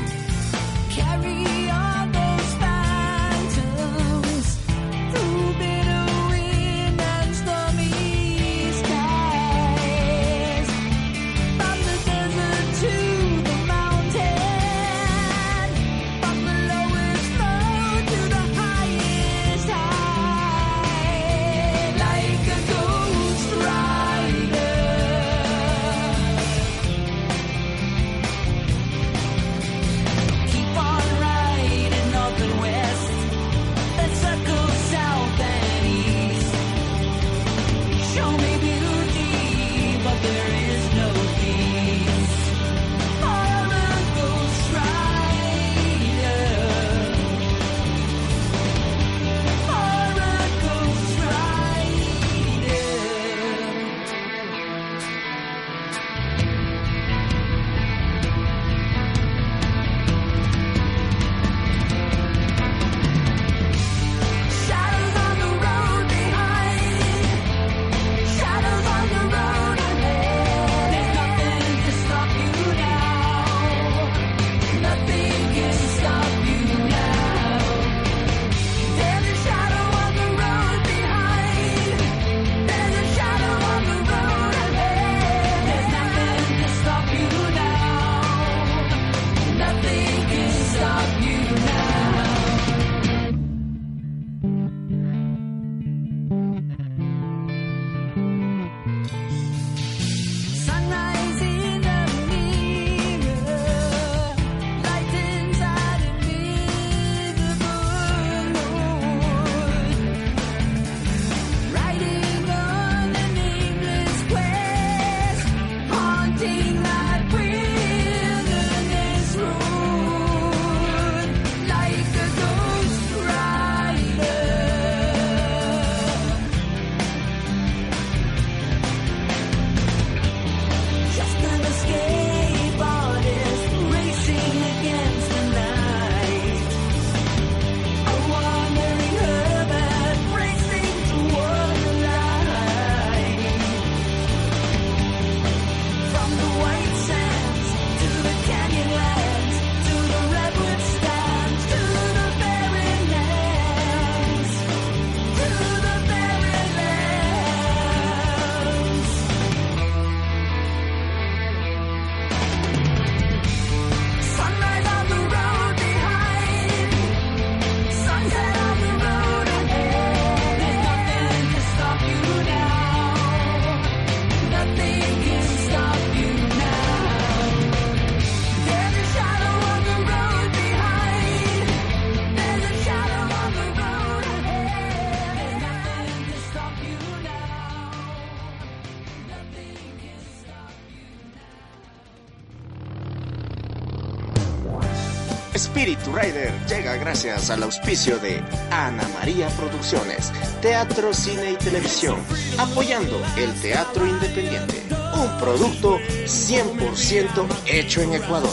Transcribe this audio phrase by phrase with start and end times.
[195.91, 198.41] Spirit Rider llega gracias al auspicio de
[198.71, 200.31] Ana María Producciones,
[200.63, 202.25] Teatro, Cine y Televisión,
[202.59, 204.85] apoyando el teatro independiente,
[205.15, 208.53] un producto 100% hecho en Ecuador.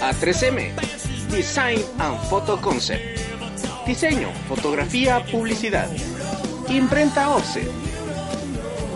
[0.00, 0.74] A3M,
[1.30, 3.20] Design and Photo Concept,
[3.86, 5.88] diseño, fotografía, publicidad,
[6.68, 7.70] imprenta Offset,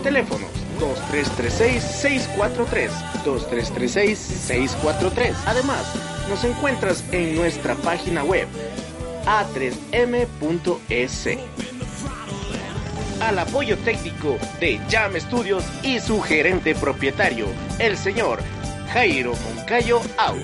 [0.03, 0.51] teléfonos
[0.81, 2.89] 2336-643,
[3.23, 5.33] 2336-643.
[5.45, 8.47] Además, nos encuentras en nuestra página web
[9.25, 11.27] a3m.es.
[13.19, 17.47] Al apoyo técnico de Jam Studios y su gerente propietario,
[17.79, 18.39] el señor
[18.93, 20.37] Jairo Moncayo Aus.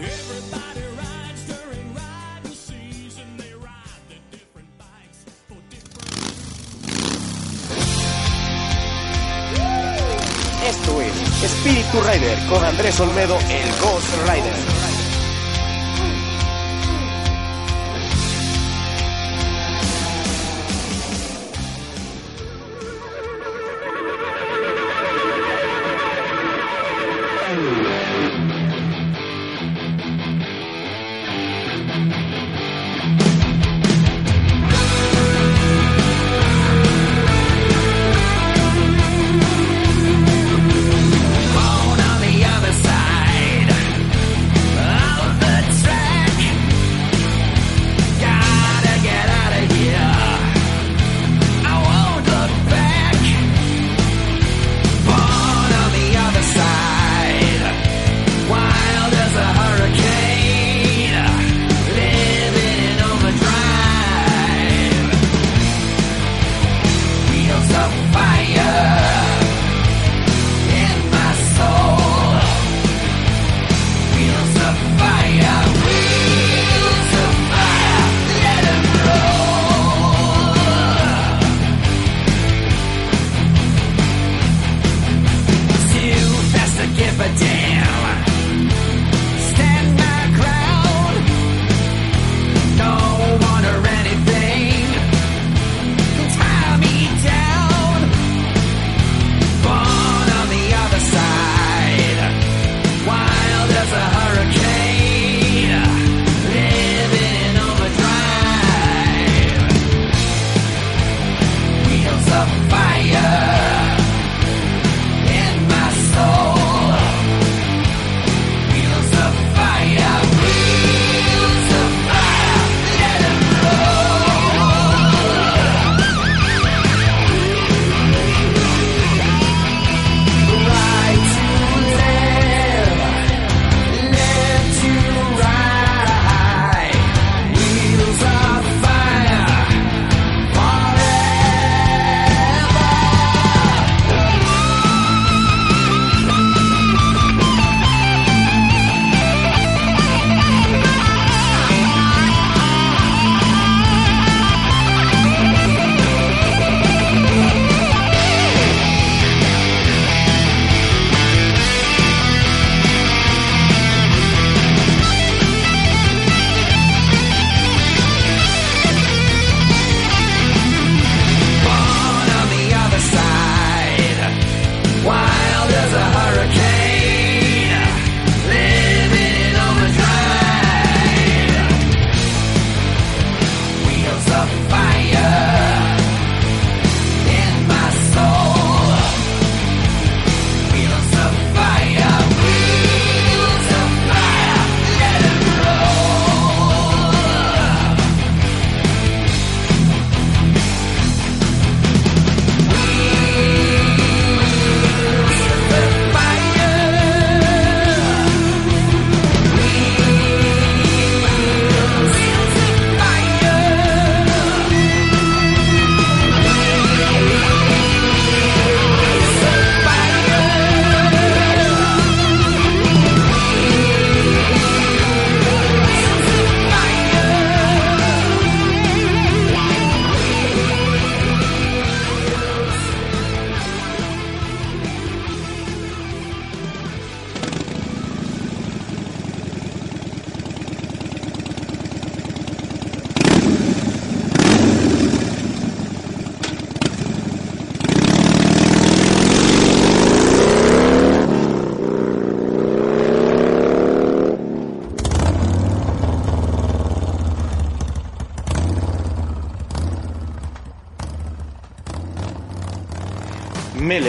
[10.68, 14.87] Esto es Espíritu Rider con Andrés Olmedo, el Ghost Rider.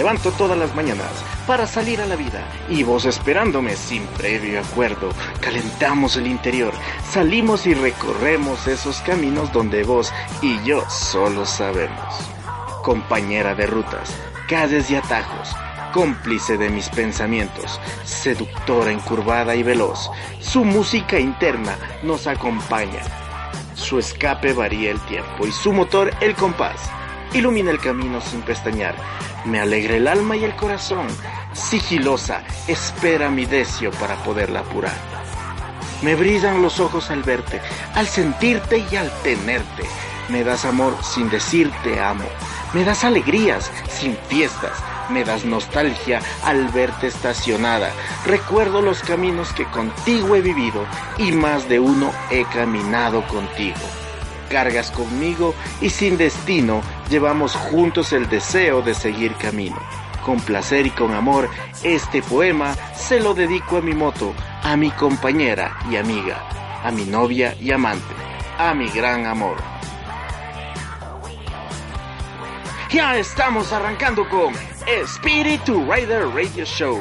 [0.08, 1.10] Levanto todas las mañanas
[1.46, 5.10] para salir a la vida y vos esperándome sin previo acuerdo.
[5.38, 6.72] Calentamos el interior,
[7.10, 10.10] salimos y recorremos esos caminos donde vos
[10.40, 12.14] y yo solo sabemos.
[12.82, 14.16] Compañera de rutas,
[14.48, 15.54] calles y atajos,
[15.92, 20.10] cómplice de mis pensamientos, seductora encurvada y veloz,
[20.40, 23.02] su música interna nos acompaña.
[23.74, 26.90] Su escape varía el tiempo y su motor el compás.
[27.34, 28.94] Ilumina el camino sin pestañear
[29.44, 31.06] me alegra el alma y el corazón.
[31.52, 34.96] Sigilosa, espera mi decio para poderla apurar.
[36.02, 37.60] Me brillan los ojos al verte,
[37.94, 39.84] al sentirte y al tenerte.
[40.28, 42.24] Me das amor sin decirte amo.
[42.72, 44.72] Me das alegrías sin fiestas.
[45.10, 47.90] me das nostalgia al verte estacionada.
[48.26, 50.84] Recuerdo los caminos que contigo he vivido
[51.18, 53.78] y más de uno he caminado contigo.
[54.48, 59.78] Cargas conmigo y sin destino llevamos juntos el deseo de seguir camino.
[60.24, 61.48] Con placer y con amor,
[61.82, 66.42] este poema se lo dedico a mi moto, a mi compañera y amiga,
[66.84, 68.14] a mi novia y amante,
[68.58, 69.56] a mi gran amor.
[72.90, 74.54] Ya estamos arrancando con
[74.86, 76.98] Espíritu Rider Radio Show.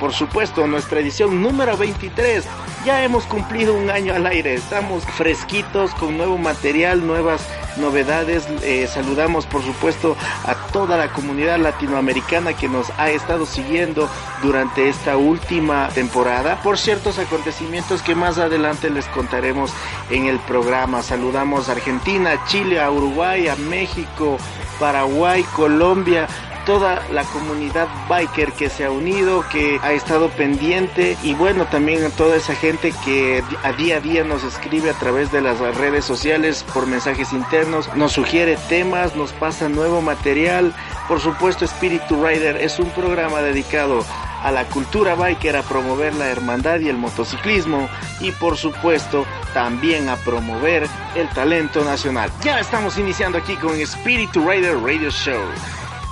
[0.00, 2.44] Por supuesto, nuestra edición número 23.
[2.84, 4.54] Ya hemos cumplido un año al aire.
[4.54, 7.46] Estamos fresquitos con nuevo material, nuevas
[7.76, 8.46] novedades.
[8.62, 14.08] Eh, saludamos, por supuesto, a toda la comunidad latinoamericana que nos ha estado siguiendo
[14.42, 19.72] durante esta última temporada por ciertos acontecimientos que más adelante les contaremos
[20.10, 21.02] en el programa.
[21.02, 24.38] Saludamos a Argentina, Chile, a Uruguay, a México,
[24.78, 26.26] Paraguay, Colombia,
[26.64, 32.04] toda la comunidad biker que se ha unido, que ha estado pendiente y bueno, también
[32.04, 35.58] a toda esa gente que a día a día nos escribe a través de las
[35.76, 40.74] redes sociales por mensajes internos, nos sugiere temas, nos pasa nuevo material.
[41.08, 44.04] Por supuesto, Spiritu Rider es un programa dedicado
[44.42, 47.88] a la cultura biker, a promover la hermandad y el motociclismo
[48.20, 52.30] y por supuesto también a promover el talento nacional.
[52.42, 55.40] Ya estamos iniciando aquí con Spiritu Rider Radio Show.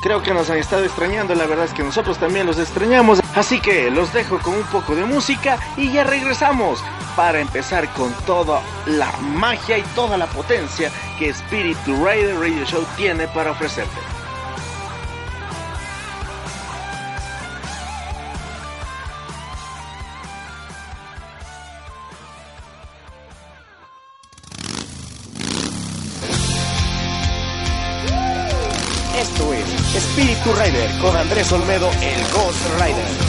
[0.03, 3.21] Creo que nos han estado extrañando, la verdad es que nosotros también los extrañamos.
[3.37, 6.83] Así que los dejo con un poco de música y ya regresamos
[7.15, 10.91] para empezar con toda la magia y toda la potencia
[11.21, 14.12] que Spirit Rider Radio Show tiene para ofrecerte.
[31.03, 33.22] Con Andrés Olmedo, el Ghost Rider.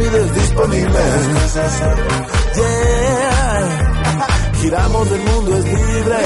[0.00, 1.54] De pirámides disponibles.
[2.56, 4.52] Yeah.
[4.60, 6.18] Giramos, el mundo es libre,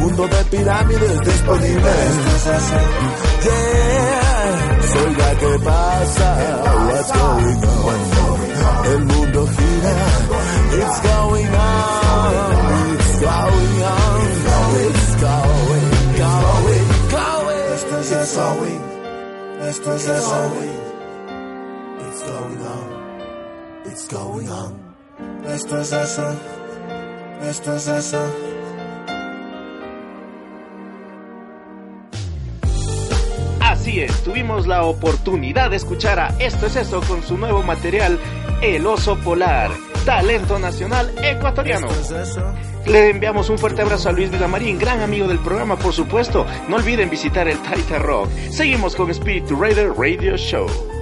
[0.00, 2.16] mundo de pirámides disponibles.
[3.42, 4.80] Yeah.
[4.92, 6.36] Soy la que pasa,
[6.86, 8.40] what's going on?
[8.86, 9.96] El mundo gira,
[10.72, 12.32] it's going on,
[12.94, 14.20] it's going on,
[14.86, 17.66] it's going, going, going.
[17.74, 18.46] Esto es eso,
[19.62, 20.52] esto es eso,
[22.00, 22.99] it's going on,
[23.90, 24.78] it's going on.
[25.46, 26.34] Esto es eso,
[27.42, 28.34] esto es eso.
[33.60, 38.18] Así es, tuvimos la oportunidad de escuchar a Esto es eso con su nuevo material,
[38.62, 39.70] El Oso Polar,
[40.04, 41.88] talento nacional ecuatoriano.
[42.86, 46.46] Le enviamos un fuerte abrazo a Luis Villamarín, gran amigo del programa, por supuesto.
[46.68, 48.30] No olviden visitar el Taita Rock.
[48.50, 50.99] Seguimos con Spirit Raider Radio Show.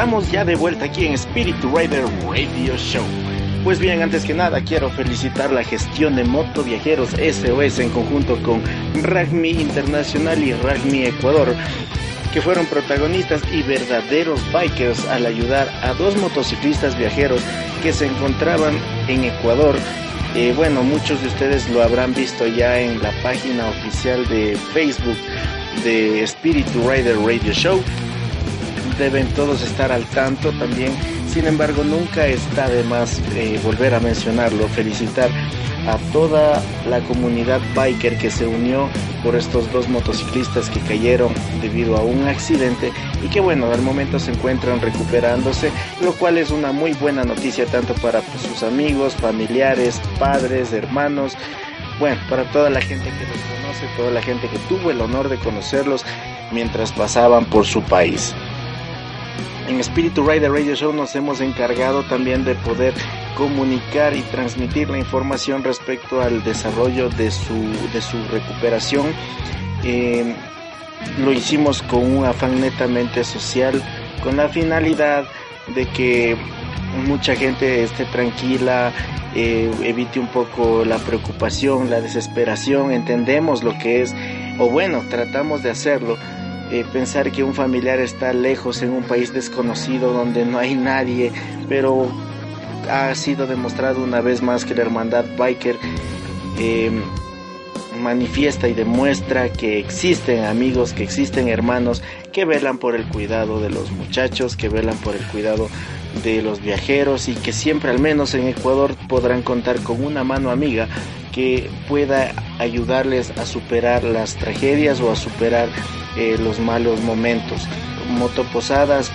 [0.00, 3.04] Estamos ya de vuelta aquí en Spirit Rider Radio Show.
[3.62, 8.42] Pues bien, antes que nada quiero felicitar la gestión de Moto Viajeros SOS en conjunto
[8.42, 8.62] con
[9.02, 11.54] Ragmi Internacional y Ragmi Ecuador,
[12.32, 17.42] que fueron protagonistas y verdaderos bikers al ayudar a dos motociclistas viajeros
[17.82, 19.76] que se encontraban en Ecuador.
[20.34, 25.18] Eh, bueno, muchos de ustedes lo habrán visto ya en la página oficial de Facebook
[25.84, 27.82] de Spirit Rider Radio Show
[29.00, 30.92] deben todos estar al tanto también.
[31.26, 35.30] Sin embargo, nunca está de más eh, volver a mencionarlo, felicitar
[35.88, 38.90] a toda la comunidad biker que se unió
[39.24, 41.32] por estos dos motociclistas que cayeron
[41.62, 42.92] debido a un accidente
[43.24, 47.64] y que bueno, al momento se encuentran recuperándose, lo cual es una muy buena noticia
[47.64, 51.38] tanto para sus amigos, familiares, padres, hermanos,
[51.98, 55.30] bueno, para toda la gente que los conoce, toda la gente que tuvo el honor
[55.30, 56.04] de conocerlos
[56.52, 58.34] mientras pasaban por su país
[59.70, 62.92] en Spiritu Rider Radio Show nos hemos encargado también de poder
[63.36, 67.54] comunicar y transmitir la información respecto al desarrollo de su,
[67.92, 69.06] de su recuperación.
[69.84, 70.34] Eh,
[71.20, 73.80] lo hicimos con un afán netamente social,
[74.24, 75.24] con la finalidad
[75.74, 76.36] de que
[77.06, 78.92] mucha gente esté tranquila,
[79.36, 84.16] eh, evite un poco la preocupación, la desesperación, entendemos lo que es,
[84.58, 86.18] o bueno, tratamos de hacerlo
[86.70, 91.32] eh, pensar que un familiar está lejos en un país desconocido donde no hay nadie,
[91.68, 92.08] pero
[92.88, 95.76] ha sido demostrado una vez más que la hermandad biker
[96.58, 97.02] em,
[98.00, 102.02] manifiesta y demuestra que existen amigos, que existen hermanos
[102.32, 105.68] que velan por el cuidado de los muchachos, que velan por el cuidado
[106.22, 110.50] de los viajeros y que siempre al menos en Ecuador podrán contar con una mano
[110.50, 110.88] amiga
[111.32, 115.68] que pueda ayudarles a superar las tragedias o a superar
[116.16, 117.68] eh, los malos momentos.
[118.10, 119.10] Motoposadas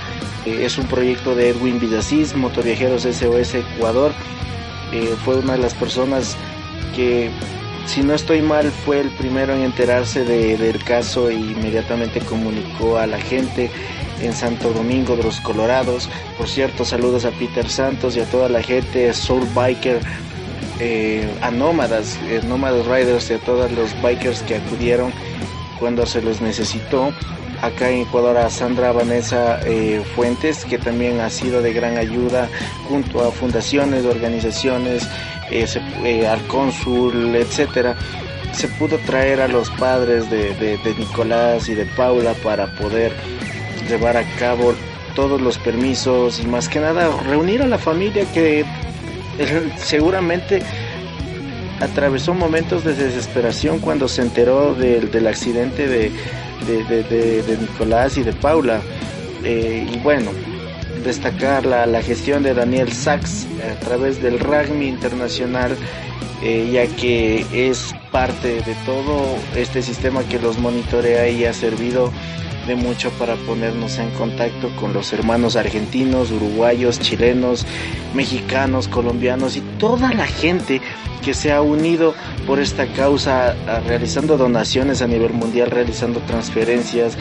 [0.45, 4.11] eh, es un proyecto de Edwin Villasís, Motoviajeros SOS Ecuador.
[4.93, 6.37] Eh, fue una de las personas
[6.95, 7.29] que,
[7.85, 13.07] si no estoy mal, fue el primero en enterarse del caso e inmediatamente comunicó a
[13.07, 13.69] la gente
[14.21, 16.09] en Santo Domingo de los Colorados.
[16.37, 19.99] Por cierto, saludos a Peter Santos y a toda la gente, Soul Biker,
[21.41, 25.13] a Nómadas, Nómadas Riders y a todos los bikers que acudieron
[25.79, 27.13] cuando se los necesitó.
[27.61, 32.49] Acá en Ecuador a Sandra Vanessa eh, Fuentes, que también ha sido de gran ayuda
[32.89, 35.07] junto a fundaciones, organizaciones,
[35.49, 35.65] eh,
[36.03, 37.95] eh, al cónsul, etcétera.
[38.51, 43.13] Se pudo traer a los padres de, de Nicolás y de Paula para poder
[43.87, 44.73] llevar a cabo
[45.15, 48.65] todos los permisos y más que nada reunir a la familia que
[49.77, 50.61] seguramente
[51.79, 56.11] atravesó momentos de desesperación cuando se enteró del, del accidente de,
[56.65, 58.81] de, Nicolás y de Paula.
[59.43, 60.31] Eh, y bueno,
[61.03, 65.77] destacar la, la, gestión de Daniel Sachs a través del RAGMI Internacional,
[66.41, 72.11] eh, ya que es parte de todo este sistema que los monitorea y ha servido
[72.67, 77.65] de mucho para ponernos en contacto con los hermanos argentinos, uruguayos, chilenos,
[78.13, 80.81] mexicanos, colombianos y toda la gente
[81.23, 82.13] que se ha unido
[82.45, 83.55] por esta causa
[83.87, 87.17] realizando donaciones a nivel mundial, realizando transferencias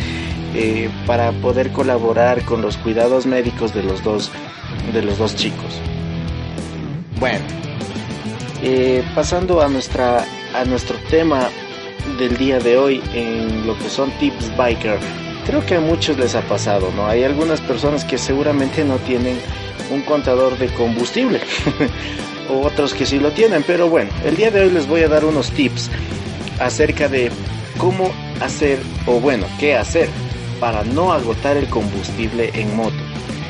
[0.55, 4.31] eh, para poder colaborar con los cuidados médicos de los dos,
[4.93, 5.81] de los dos chicos.
[7.19, 7.45] Bueno,
[8.63, 11.49] eh, pasando a, nuestra, a nuestro tema
[12.19, 14.99] del día de hoy en lo que son tips biker
[15.47, 17.07] creo que a muchos les ha pasado, ¿no?
[17.07, 19.39] Hay algunas personas que seguramente no tienen
[19.91, 21.41] un contador de combustible.
[22.51, 25.09] o otros que sí lo tienen, pero bueno, el día de hoy les voy a
[25.09, 25.91] dar unos tips
[26.61, 27.31] acerca de
[27.79, 30.09] cómo hacer o bueno, qué hacer
[30.61, 32.97] para no agotar el combustible en moto.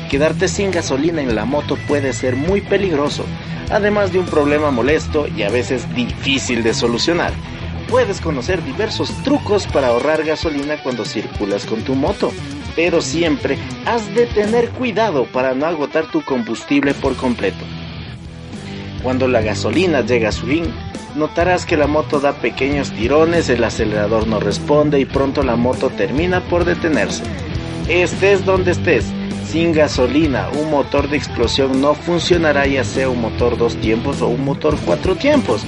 [0.09, 3.25] Quedarte sin gasolina en la moto puede ser muy peligroso,
[3.69, 7.33] además de un problema molesto y a veces difícil de solucionar
[7.89, 12.31] puedes conocer diversos trucos para ahorrar gasolina cuando circulas con tu moto.
[12.75, 17.63] Pero siempre has de tener cuidado para no agotar tu combustible por completo.
[19.01, 20.65] Cuando la gasolina llega a su fin,
[21.15, 25.89] notarás que la moto da pequeños tirones, el acelerador no responde y pronto la moto
[25.89, 27.23] termina por detenerse.
[27.87, 29.05] Estés donde estés,
[29.47, 34.27] sin gasolina, un motor de explosión no funcionará ya sea un motor dos tiempos o
[34.27, 35.63] un motor cuatro tiempos.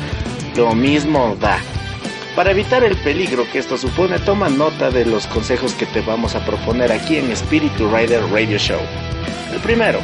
[0.56, 1.60] Lo mismo da.
[2.38, 6.36] Para evitar el peligro que esto supone, toma nota de los consejos que te vamos
[6.36, 8.80] a proponer aquí en Spiritu Rider Radio Show.
[9.52, 10.02] El primero,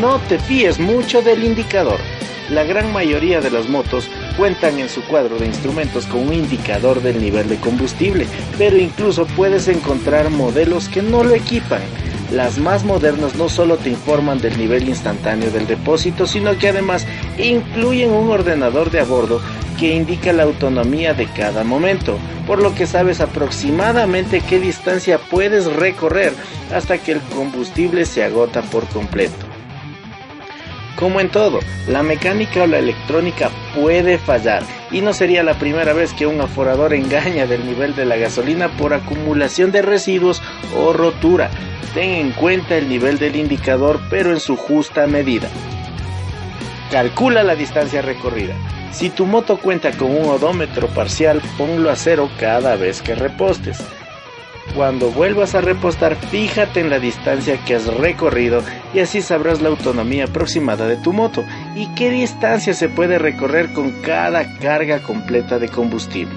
[0.00, 1.98] no te fíes mucho del indicador.
[2.48, 7.02] La gran mayoría de las motos cuentan en su cuadro de instrumentos con un indicador
[7.02, 11.82] del nivel de combustible, pero incluso puedes encontrar modelos que no lo equipan.
[12.32, 17.06] Las más modernas no solo te informan del nivel instantáneo del depósito, sino que además
[17.38, 19.40] incluyen un ordenador de a bordo
[19.78, 25.66] que indica la autonomía de cada momento, por lo que sabes aproximadamente qué distancia puedes
[25.66, 26.32] recorrer
[26.74, 29.53] hasta que el combustible se agota por completo.
[30.96, 35.92] Como en todo, la mecánica o la electrónica puede fallar y no sería la primera
[35.92, 40.40] vez que un aforador engaña del nivel de la gasolina por acumulación de residuos
[40.76, 41.50] o rotura.
[41.94, 45.48] Ten en cuenta el nivel del indicador pero en su justa medida.
[46.92, 48.54] Calcula la distancia recorrida.
[48.92, 53.82] Si tu moto cuenta con un odómetro parcial, ponlo a cero cada vez que repostes.
[54.72, 59.68] Cuando vuelvas a repostar, fíjate en la distancia que has recorrido y así sabrás la
[59.68, 61.44] autonomía aproximada de tu moto
[61.76, 66.34] y qué distancia se puede recorrer con cada carga completa de combustible.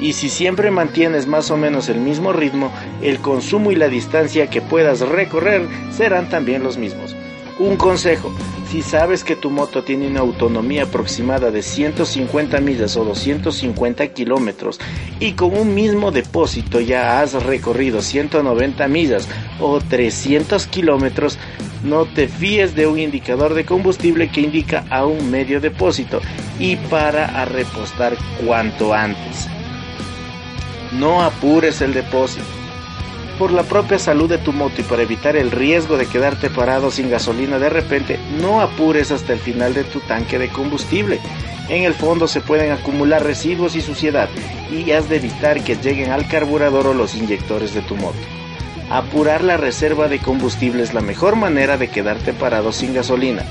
[0.00, 4.48] Y si siempre mantienes más o menos el mismo ritmo, el consumo y la distancia
[4.48, 7.14] que puedas recorrer serán también los mismos.
[7.60, 8.32] Un consejo,
[8.70, 14.80] si sabes que tu moto tiene una autonomía aproximada de 150 millas o 250 kilómetros
[15.20, 19.28] y con un mismo depósito ya has recorrido 190 millas
[19.60, 21.38] o 300 kilómetros,
[21.84, 26.22] no te fíes de un indicador de combustible que indica a un medio depósito
[26.58, 29.48] y para a repostar cuanto antes.
[30.98, 32.59] No apures el depósito
[33.40, 36.90] por la propia salud de tu moto y para evitar el riesgo de quedarte parado
[36.90, 41.18] sin gasolina de repente, no apures hasta el final de tu tanque de combustible.
[41.70, 44.28] En el fondo se pueden acumular residuos y suciedad
[44.70, 48.18] y has de evitar que lleguen al carburador o los inyectores de tu moto.
[48.90, 53.46] Apurar la reserva de combustible es la mejor manera de quedarte parado sin gasolina.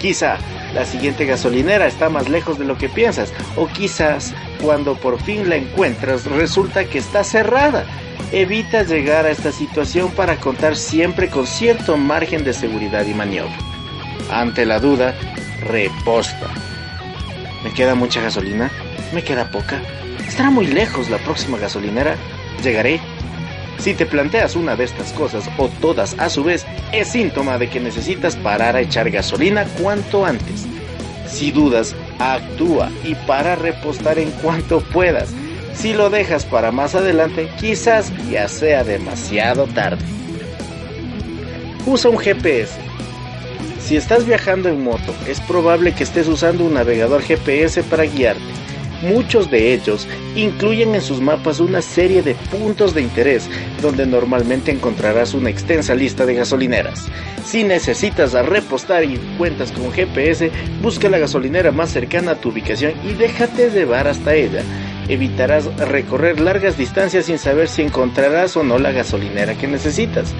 [0.00, 0.38] Quizá
[0.72, 5.50] la siguiente gasolinera está más lejos de lo que piensas o quizás cuando por fin
[5.50, 7.84] la encuentras resulta que está cerrada
[8.32, 13.56] evita llegar a esta situación para contar siempre con cierto margen de seguridad y maniobra.
[14.30, 15.14] Ante la duda,
[15.62, 16.48] reposta.
[17.64, 18.70] ¿Me queda mucha gasolina?
[19.12, 19.82] ¿Me queda poca?
[20.26, 22.16] ¿Estará muy lejos la próxima gasolinera?
[22.62, 23.00] ¿Llegaré?
[23.78, 27.68] Si te planteas una de estas cosas o todas a su vez, es síntoma de
[27.68, 30.66] que necesitas parar a echar gasolina cuanto antes.
[31.26, 35.32] Si dudas, actúa y para repostar en cuanto puedas
[35.80, 40.04] si lo dejas para más adelante, quizás ya sea demasiado tarde.
[41.86, 42.74] Usa un GPS.
[43.80, 48.42] Si estás viajando en moto, es probable que estés usando un navegador GPS para guiarte.
[49.00, 53.48] Muchos de ellos incluyen en sus mapas una serie de puntos de interés
[53.80, 57.08] donde normalmente encontrarás una extensa lista de gasolineras.
[57.42, 60.50] Si necesitas repostar y cuentas con GPS,
[60.82, 64.62] busca la gasolinera más cercana a tu ubicación y déjate llevar hasta ella
[65.12, 70.34] evitarás recorrer largas distancias sin saber si encontrarás o no la gasolinera que necesitas.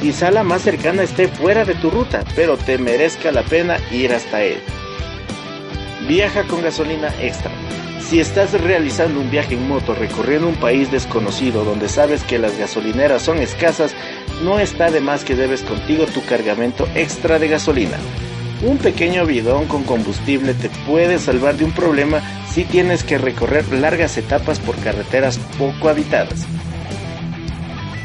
[0.00, 4.12] Quizá la más cercana esté fuera de tu ruta, pero te merezca la pena ir
[4.12, 4.58] hasta él.
[6.08, 7.50] Viaja con gasolina extra.
[8.00, 12.58] Si estás realizando un viaje en moto recorriendo un país desconocido donde sabes que las
[12.58, 13.94] gasolineras son escasas,
[14.42, 17.98] no está de más que debes contigo tu cargamento extra de gasolina.
[18.62, 22.20] Un pequeño bidón con combustible te puede salvar de un problema
[22.52, 26.46] si tienes que recorrer largas etapas por carreteras poco habitadas.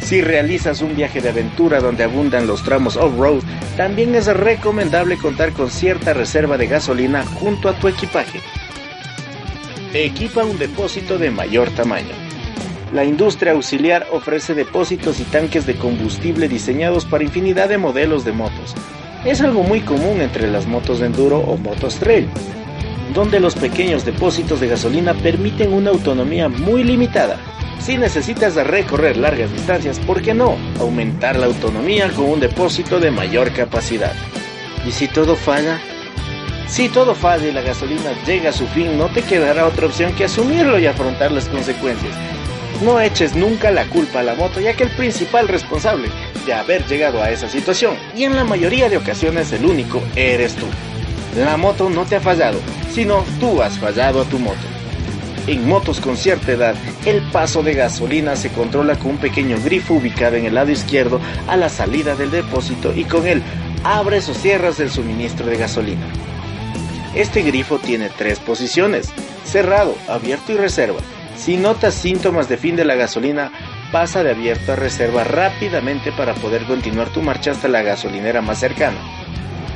[0.02, 3.44] Si realizas un viaje de aventura donde abundan los tramos off-road,
[3.76, 8.40] también es recomendable contar con cierta reserva de gasolina junto a tu equipaje.
[9.94, 12.14] Equipa un depósito de mayor tamaño.
[12.94, 18.32] La industria auxiliar ofrece depósitos y tanques de combustible diseñados para infinidad de modelos de
[18.32, 18.74] motos.
[19.26, 22.30] Es algo muy común entre las motos de enduro o motos trail
[23.14, 27.38] donde los pequeños depósitos de gasolina permiten una autonomía muy limitada.
[27.80, 33.12] Si necesitas recorrer largas distancias, ¿por qué no aumentar la autonomía con un depósito de
[33.12, 34.14] mayor capacidad?
[34.86, 35.80] ¿Y si todo falla?
[36.68, 40.14] Si todo falla y la gasolina llega a su fin, no te quedará otra opción
[40.14, 42.14] que asumirlo y afrontar las consecuencias.
[42.84, 46.10] No eches nunca la culpa a la moto, ya que el principal responsable
[46.46, 50.56] de haber llegado a esa situación, y en la mayoría de ocasiones el único, eres
[50.56, 50.66] tú.
[51.38, 52.60] La moto no te ha fallado,
[52.92, 54.56] sino tú has fallado a tu moto.
[55.48, 59.94] En motos con cierta edad, el paso de gasolina se controla con un pequeño grifo
[59.94, 63.44] ubicado en el lado izquierdo a la salida del depósito y con él
[63.84, 66.08] abres o cierras el suministro de gasolina.
[67.14, 69.10] Este grifo tiene tres posiciones,
[69.46, 71.00] cerrado, abierto y reserva.
[71.38, 73.52] Si notas síntomas de fin de la gasolina,
[73.96, 78.60] pasa de abierto a reserva rápidamente para poder continuar tu marcha hasta la gasolinera más
[78.60, 78.98] cercana.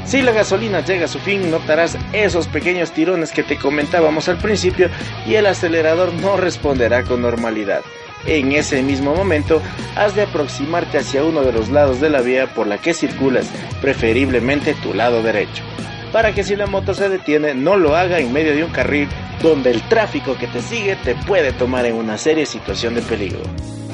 [0.04, 4.38] Si la gasolina llega a su fin, notarás esos pequeños tirones que te comentábamos al
[4.38, 4.90] principio
[5.26, 7.80] y el acelerador no responderá con normalidad.
[8.26, 9.62] En ese mismo momento,
[9.96, 13.50] has de aproximarte hacia uno de los lados de la vía por la que circulas,
[13.80, 15.64] preferiblemente tu lado derecho,
[16.12, 19.08] para que si la moto se detiene no lo haga en medio de un carril
[19.42, 23.44] donde el tráfico que te sigue te puede tomar en una seria situación de peligro.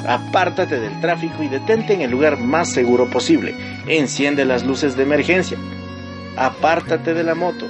[0.06, 3.54] Apártate del tráfico y detente en el lugar más seguro posible.
[3.86, 5.58] Enciende las luces de emergencia.
[6.36, 7.66] Apártate de la moto.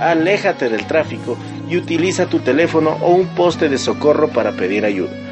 [0.00, 1.36] Aléjate del tráfico
[1.68, 5.29] y utiliza tu teléfono o un poste de socorro para pedir ayuda.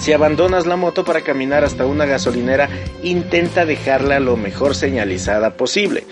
[0.00, 2.68] Si abandonas la moto para caminar hasta una gasolinera,
[3.02, 6.04] intenta dejarla lo mejor señalizada posible.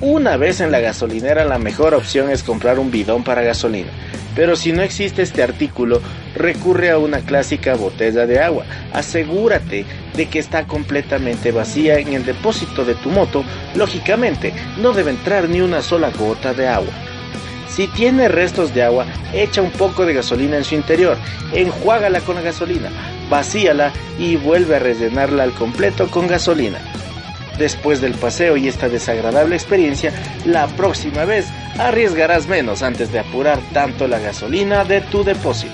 [0.00, 3.90] Una vez en la gasolinera, la mejor opción es comprar un bidón para gasolina.
[4.34, 6.00] Pero si no existe este artículo,
[6.34, 8.64] recurre a una clásica botella de agua.
[8.92, 9.84] Asegúrate
[10.16, 13.44] de que está completamente vacía en el depósito de tu moto.
[13.74, 16.92] Lógicamente, no debe entrar ni una sola gota de agua.
[17.74, 21.16] Si tiene restos de agua, echa un poco de gasolina en su interior,
[21.54, 22.90] enjuágala con la gasolina,
[23.30, 26.78] vacíala y vuelve a rellenarla al completo con gasolina.
[27.56, 30.12] Después del paseo y esta desagradable experiencia,
[30.44, 31.46] la próxima vez
[31.78, 35.72] arriesgarás menos antes de apurar tanto la gasolina de tu depósito.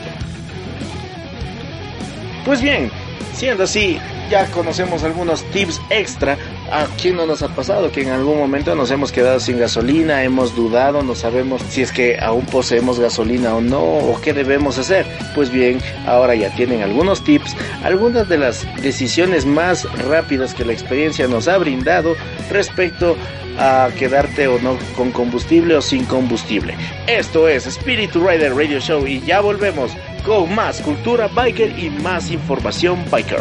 [2.44, 2.92] Pues bien,
[3.38, 6.36] siendo así, ya conocemos algunos tips extra.
[6.72, 10.24] ¿A quién no nos ha pasado que en algún momento nos hemos quedado sin gasolina,
[10.24, 14.76] hemos dudado, no sabemos si es que aún poseemos gasolina o no, o qué debemos
[14.78, 15.06] hacer?
[15.36, 20.72] Pues bien, ahora ya tienen algunos tips, algunas de las decisiones más rápidas que la
[20.72, 22.16] experiencia nos ha brindado
[22.50, 23.16] respecto
[23.58, 26.74] a quedarte o no con combustible o sin combustible.
[27.06, 29.92] Esto es Spirit Rider Radio Show y ya volvemos
[30.24, 33.40] con más cultura biker y más información biker.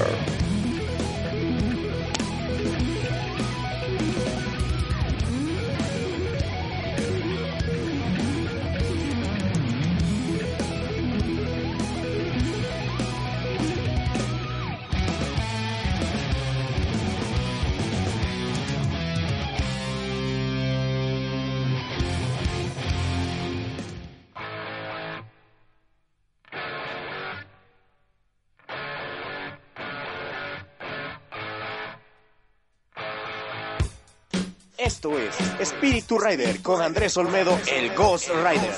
[34.88, 38.74] Esto es Espíritu Rider con Andrés Olmedo, el Ghost Rider.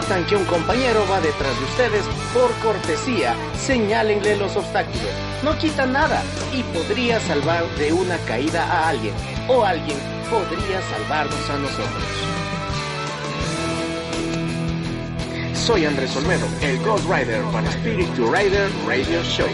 [0.00, 5.10] Notan que un compañero va detrás de ustedes, por cortesía, señálenle los obstáculos.
[5.42, 6.22] No quita nada
[6.52, 9.12] y podría salvar de una caída a alguien,
[9.48, 9.98] o alguien
[10.30, 12.04] podría salvarnos a nosotros.
[15.54, 19.48] Soy Andrés Olmedo, el Ghost Rider para Spirit to Rider Radio Show.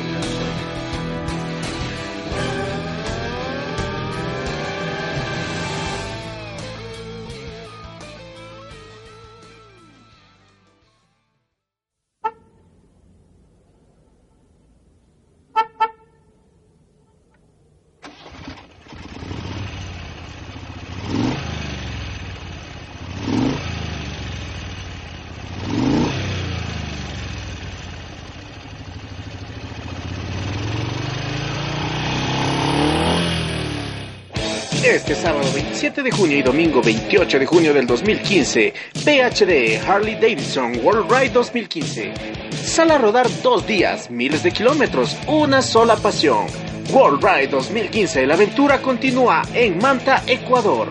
[34.95, 38.73] Este sábado 27 de junio y domingo 28 de junio del 2015,
[39.05, 42.15] PHD Harley Davidson World Ride 2015.
[42.63, 46.47] Sal a rodar dos días, miles de kilómetros, una sola pasión.
[46.93, 50.89] World Ride 2015, la aventura continúa en Manta, Ecuador.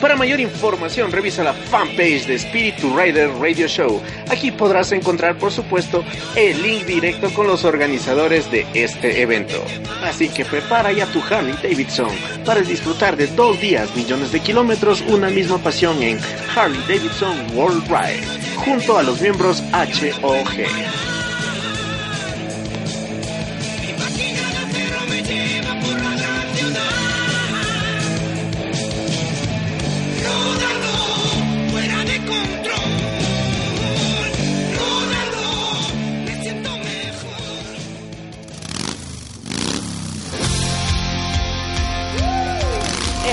[0.00, 4.02] Para mayor información revisa la fanpage de Spirit to Rider Radio Show.
[4.30, 6.04] Aquí podrás encontrar por supuesto
[6.36, 9.62] el link directo con los organizadores de este evento.
[10.02, 12.10] Así que prepara ya tu Harley Davidson
[12.44, 16.18] para disfrutar de dos días, millones de kilómetros, una misma pasión en
[16.54, 18.24] Harley Davidson World Ride,
[18.56, 21.04] junto a los miembros HOG.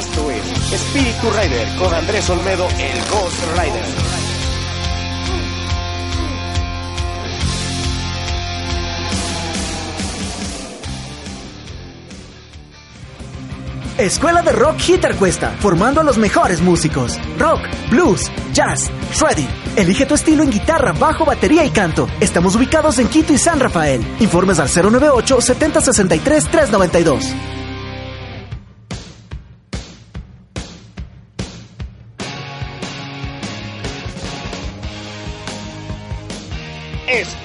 [0.02, 3.86] Espíritu Rider con Andrés Olmedo, el Ghost Rider.
[14.00, 17.20] Escuela de Rock Hitter Cuesta, formando a los mejores músicos.
[17.38, 17.60] Rock,
[17.92, 19.48] blues, jazz, shredding.
[19.76, 22.08] Elige tu estilo en guitarra, bajo, batería y canto.
[22.20, 24.04] Estamos ubicados en Quito y San Rafael.
[24.20, 27.61] Informes al 098 7063 392.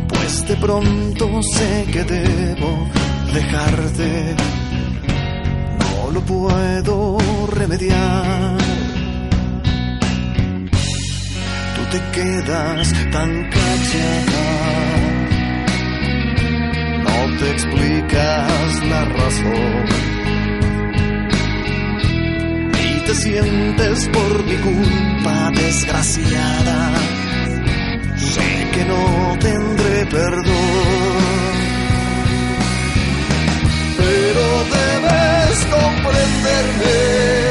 [0.09, 2.89] Pues de pronto sé que debo
[3.33, 4.37] dejarte,
[5.79, 7.19] no lo puedo
[7.53, 8.59] remediar.
[11.75, 14.85] Tú te quedas tan callada
[17.05, 20.04] no te explicas la razón.
[23.15, 26.95] Te sientes por mi culpa desgraciada.
[28.17, 30.45] Sé que no tendré perdón.
[33.97, 34.45] Pero
[34.77, 37.44] debes comprenderme.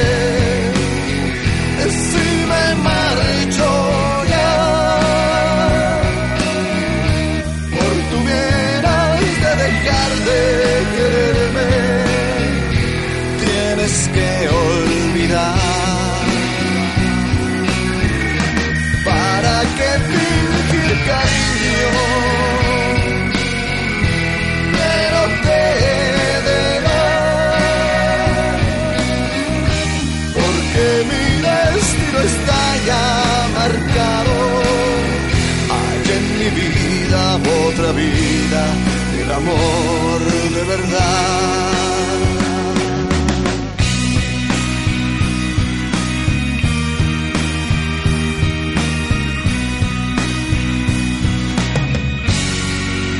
[40.75, 41.73] Verdad.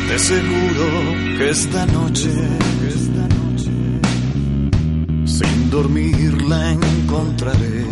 [0.08, 0.86] Te seguro
[1.38, 2.32] que esta noche,
[2.96, 3.72] esta noche,
[5.26, 7.86] sin dormir la encontraré.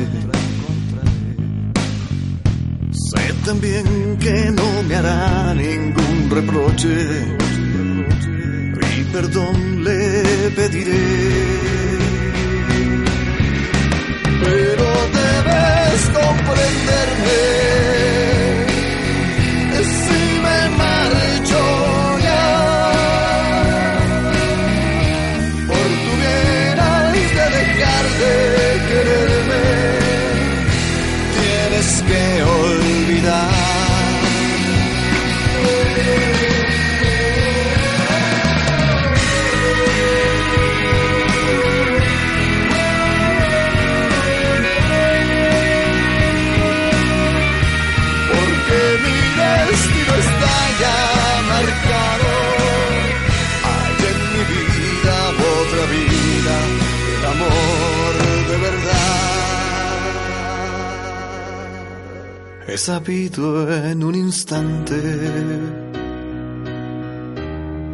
[2.92, 7.41] Sé también que no me hará ningún reproche
[9.12, 11.04] perdón le pediré.
[14.44, 14.86] Pero
[15.20, 18.01] debes comprenderme.
[62.86, 65.00] Sabido en un instante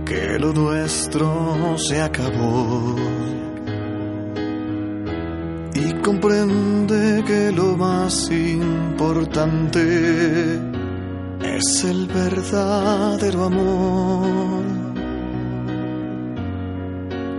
[0.06, 2.96] que lo nuestro se acabó.
[5.76, 9.82] Y comprende que lo más importante
[11.44, 14.64] es el verdadero amor.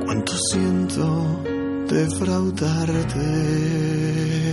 [0.04, 1.40] Cuánto siento
[1.88, 4.47] defraudarte.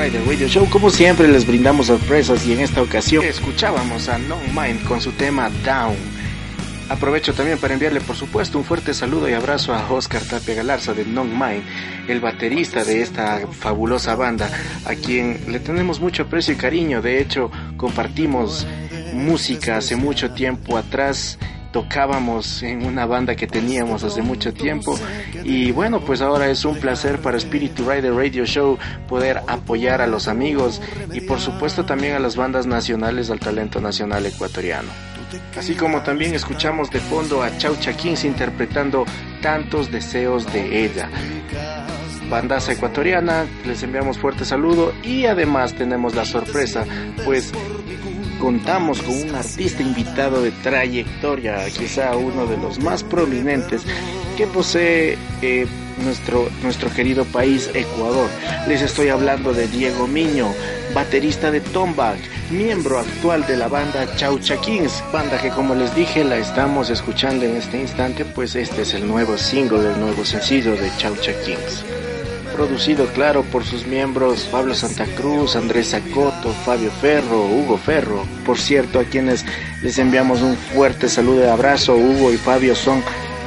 [0.00, 4.40] Rider Radio Show, como siempre, les brindamos sorpresas y en esta ocasión escuchábamos a Non
[4.56, 5.94] Mind con su tema Down.
[6.88, 10.94] Aprovecho también para enviarle, por supuesto, un fuerte saludo y abrazo a Oscar Tapia Galarza
[10.94, 11.62] de Non Mind,
[12.08, 14.50] el baterista de esta fabulosa banda,
[14.86, 17.02] a quien le tenemos mucho aprecio y cariño.
[17.02, 18.66] De hecho, compartimos
[19.12, 21.38] música hace mucho tiempo atrás
[21.72, 24.98] tocábamos en una banda que teníamos hace mucho tiempo.
[25.44, 30.06] Y bueno pues ahora es un placer para Spirit Rider Radio Show poder apoyar a
[30.06, 30.80] los amigos
[31.12, 34.88] y por supuesto también a las bandas nacionales al talento nacional ecuatoriano.
[35.56, 39.04] Así como también escuchamos de fondo a Chaucha Kings interpretando
[39.42, 41.08] tantos deseos de ella.
[42.28, 46.84] Bandaza ecuatoriana les enviamos fuerte saludo y además tenemos la sorpresa
[47.24, 47.52] pues
[48.40, 53.82] contamos con un artista invitado de trayectoria, quizá uno de los más prominentes
[54.36, 55.66] que posee eh,
[56.02, 58.28] nuestro, nuestro querido país Ecuador.
[58.66, 60.52] Les estoy hablando de Diego Miño,
[60.94, 62.18] baterista de Tombak,
[62.50, 67.44] miembro actual de la banda Chaucha Kings, banda que como les dije la estamos escuchando
[67.44, 71.84] en este instante, pues este es el nuevo single del nuevo sencillo de Chaucha Kings
[72.54, 78.24] producido claro por sus miembros Pablo Santa Cruz, Andrés Acoto, Fabio Ferro, Hugo Ferro.
[78.44, 79.44] Por cierto, a quienes
[79.82, 83.02] les enviamos un fuerte saludo y abrazo, Hugo y Fabio son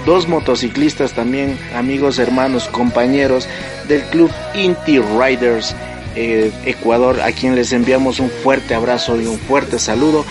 [0.06, 3.48] dos motociclistas también, amigos, hermanos, compañeros
[3.88, 5.76] del club Inti Riders
[6.16, 10.26] eh, Ecuador, a quien les enviamos un fuerte abrazo y un fuerte saludo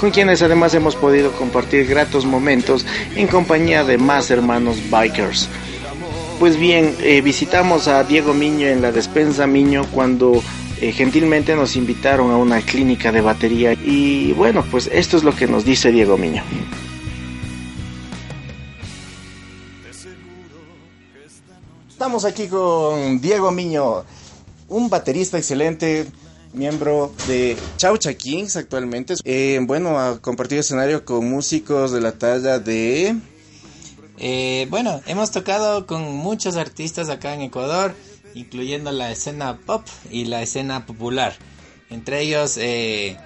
[0.00, 2.84] con quienes además hemos podido compartir gratos momentos
[3.16, 5.48] en compañía de más hermanos bikers.
[6.38, 10.42] Pues bien, eh, visitamos a Diego Miño en la despensa Miño cuando
[10.80, 15.34] eh, gentilmente nos invitaron a una clínica de batería y bueno, pues esto es lo
[15.34, 16.42] que nos dice Diego Miño.
[21.88, 24.04] Estamos aquí con Diego Miño,
[24.68, 26.06] un baterista excelente,
[26.52, 29.14] miembro de Chaucha Kings actualmente.
[29.24, 33.16] Eh, bueno, ha compartido escenario con músicos de la talla de...
[34.18, 37.94] Eh, bueno, hemos tocado con muchos artistas acá en Ecuador,
[38.34, 41.34] incluyendo la escena pop y la escena popular.
[41.90, 43.16] Entre ellos, eh,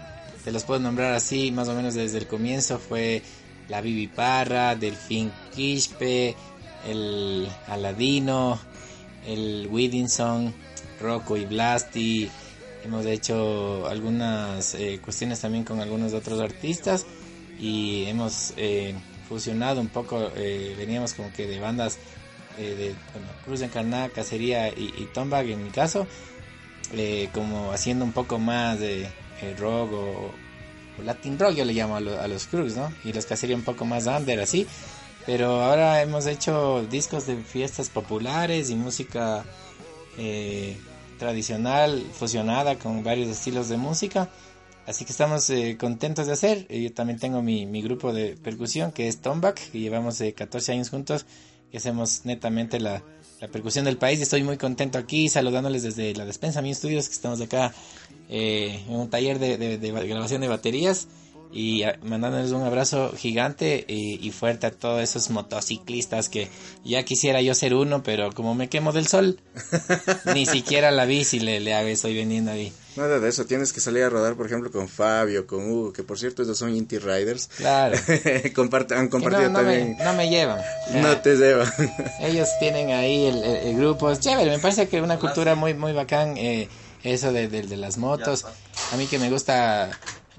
[0.44, 3.22] te los puedo nombrar así, más o menos desde el comienzo, fue
[3.68, 6.34] la Bibi Parra, Delfín Quispe,
[6.86, 8.58] el Aladino,
[9.26, 10.54] el Widinson,
[11.00, 12.30] Rocco y Blasti.
[12.84, 17.04] Hemos hecho algunas eh, cuestiones también con algunos otros artistas
[17.60, 18.54] y hemos...
[18.56, 18.94] Eh,
[19.28, 21.98] fusionado un poco, veníamos como que de bandas
[22.56, 22.94] de
[23.44, 26.06] Cruz Encarnada, Cacería y, y Tombag en mi caso,
[27.32, 29.08] como haciendo un poco más de
[29.58, 30.30] rock o,
[31.04, 32.92] Latin rock, yo le llamo a, los Cruz, ¿no?
[33.04, 34.66] Y los Cacería un poco más under, así.
[35.26, 39.44] Pero ahora hemos hecho discos de fiestas populares y música
[41.18, 44.30] tradicional fusionada con varios estilos de música.
[44.88, 46.64] Así que estamos eh, contentos de hacer.
[46.70, 50.72] Eh, yo también tengo mi, mi, grupo de percusión que es Tomback, que llevamos 14
[50.72, 51.26] eh, años juntos
[51.70, 53.02] y hacemos netamente la,
[53.38, 54.18] la, percusión del país.
[54.22, 57.74] Estoy muy contento aquí saludándoles desde la despensa Mi Estudios, que estamos acá
[58.30, 61.08] en un taller de, de grabación de baterías
[61.52, 66.48] y mandándoles un abrazo gigante y, fuerte a todos esos motociclistas que
[66.84, 69.40] ya quisiera yo ser uno, pero como me quemo del sol,
[70.34, 72.72] ni siquiera la bici le, le hago, estoy vendiendo ahí.
[72.98, 76.02] Nada de eso, tienes que salir a rodar, por ejemplo, con Fabio, con Hugo, que
[76.02, 77.48] por cierto, ellos son Inti Riders.
[77.56, 77.96] Claro.
[78.96, 79.96] han compartido no, también.
[79.96, 80.60] Me, no me llevan.
[80.94, 81.72] no te llevan.
[82.20, 86.36] ellos tienen ahí el, grupo, es chévere, me parece que una cultura muy, muy bacán,
[86.36, 86.68] eh,
[87.04, 88.44] eso de, de las motos.
[88.92, 89.90] A mí que me gusta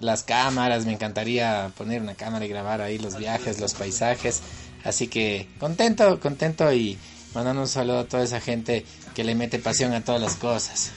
[0.01, 4.41] las cámaras, me encantaría poner una cámara y grabar ahí los viajes, los paisajes.
[4.83, 6.97] Así que contento, contento y
[7.33, 10.91] mandando un saludo a toda esa gente que le mete pasión a todas las cosas.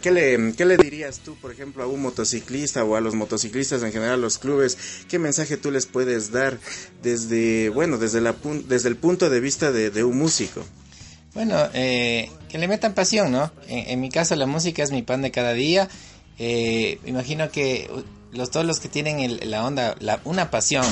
[0.00, 3.82] ¿Qué le, ¿Qué le dirías tú, por ejemplo, a un motociclista o a los motociclistas
[3.82, 4.78] en general, los clubes?
[5.08, 6.58] ¿Qué mensaje tú les puedes dar
[7.02, 8.34] desde, bueno, desde, la,
[8.66, 10.64] desde el punto de vista de, un músico?
[11.34, 13.52] Bueno, eh, que le metan pasión, ¿no?
[13.68, 15.88] En, mi caso la música es mi pan de cada día.
[16.38, 17.90] Eh, imagino que
[18.32, 20.86] los, todos los que tienen la onda, la, una pasión,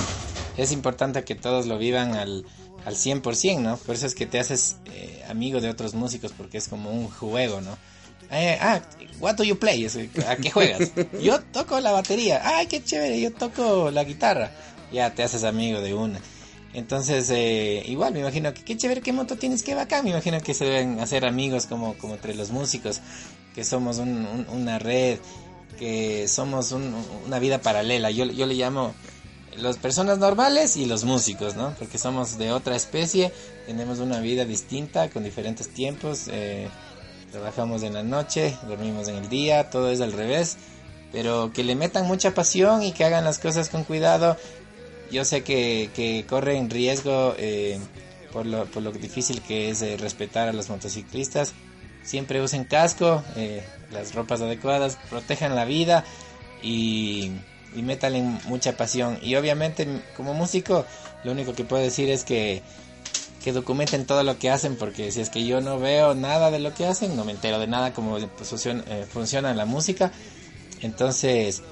[0.58, 2.44] es importante que todos lo vivan al,
[2.84, 3.78] al 100%, ¿no?
[3.78, 7.08] Por eso es que te haces eh, amigo de otros músicos porque es como un
[7.08, 7.76] juego, ¿no?
[8.30, 8.80] Eh, ah,
[9.20, 9.86] what do you play?
[10.26, 10.92] ¿A qué juegas?
[11.22, 12.42] yo toco la batería.
[12.44, 14.50] Ay, qué chévere, yo toco la guitarra.
[14.92, 16.20] Ya te haces amigo de una.
[16.74, 20.04] Entonces, eh, igual, me imagino que qué chévere, qué moto tienes, qué bacán.
[20.04, 23.00] Me imagino que se deben hacer amigos como, como entre los músicos,
[23.54, 25.18] que somos una red
[25.78, 28.10] que somos una vida paralela.
[28.10, 28.94] Yo, yo le llamo
[29.56, 31.74] las personas normales y los músicos, ¿no?
[31.78, 33.32] Porque somos de otra especie,
[33.66, 36.28] tenemos una vida distinta con diferentes tiempos.
[36.30, 36.68] Eh,
[37.30, 40.56] trabajamos en la noche, dormimos en el día, todo es al revés.
[41.12, 44.36] Pero que le metan mucha pasión y que hagan las cosas con cuidado.
[45.10, 47.78] Yo sé que, que corren riesgo eh,
[48.32, 51.54] por, lo, por lo difícil que es eh, respetar a los motociclistas
[52.08, 53.62] siempre usen casco, eh,
[53.92, 56.04] las ropas adecuadas, protejan la vida
[56.62, 57.32] y,
[57.76, 59.18] y métanle mucha pasión.
[59.22, 60.86] Y obviamente como músico
[61.22, 62.62] lo único que puedo decir es que,
[63.42, 66.58] que documenten todo lo que hacen porque si es que yo no veo nada de
[66.58, 70.12] lo que hacen, no me entero de nada cómo funciona, eh, funciona la música.
[70.80, 71.62] Entonces,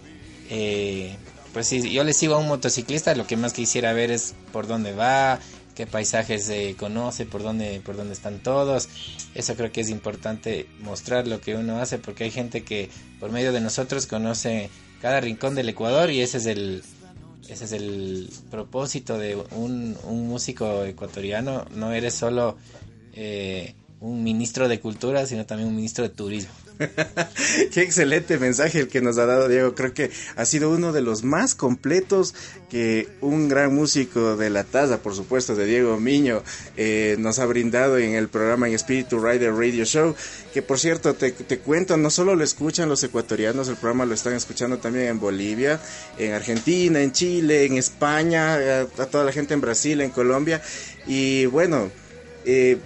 [0.51, 1.17] eh,
[1.53, 4.67] pues si yo le sigo a un motociclista, lo que más quisiera ver es por
[4.67, 5.41] dónde va,
[5.75, 8.89] qué paisajes se conoce, por dónde, por dónde están todos.
[9.35, 12.91] Eso creo que es importante mostrar lo que uno hace porque hay gente que
[13.21, 16.83] por medio de nosotros conoce cada rincón del Ecuador y ese es el,
[17.49, 21.65] ese es el propósito de un, un músico ecuatoriano.
[21.75, 22.57] No eres solo
[23.13, 26.53] eh, un ministro de cultura, sino también un ministro de turismo.
[27.73, 29.75] Qué excelente mensaje el que nos ha dado Diego.
[29.75, 32.35] Creo que ha sido uno de los más completos
[32.71, 36.43] que un gran músico de la taza, por supuesto, de Diego Miño,
[36.77, 40.15] eh, nos ha brindado en el programa en Espíritu Rider Radio Show.
[40.53, 44.35] Que por cierto, te, cuento, no solo lo escuchan los ecuatorianos, el programa lo están
[44.35, 45.81] escuchando también en Bolivia,
[46.19, 50.63] en Argentina, en Chile, en España, a, toda la gente en Brasil, en Colombia.
[51.07, 51.91] Y bueno,
[52.45, 52.79] eh,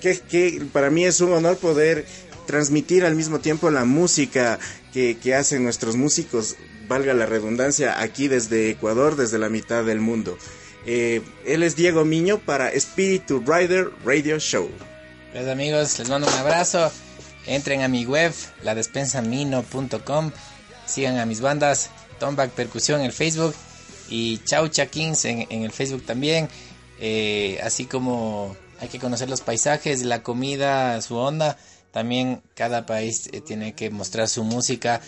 [0.00, 2.06] que, que para mí es un honor poder
[2.46, 4.58] transmitir al mismo tiempo la música
[4.92, 6.56] que, hacen nuestros músicos,
[6.88, 10.38] valga la redundancia, aquí desde Ecuador, desde la mitad del mundo.
[10.86, 14.70] Eh, él es Diego Miño para Espíritu Rider Radio Show.
[15.32, 16.90] Pues amigos, les mando un abrazo.
[17.46, 18.32] Entren a mi web,
[18.62, 20.30] ladespensamino.com.
[20.86, 23.54] Sigan a mis bandas, Tomback Percusión en el Facebook
[24.08, 26.48] y Chaucha Kings en, en el Facebook también.
[26.98, 31.58] Eh, así como hay que conocer los paisajes, la comida, su onda.
[31.96, 35.00] También cada país eh, tiene que mostrar su música.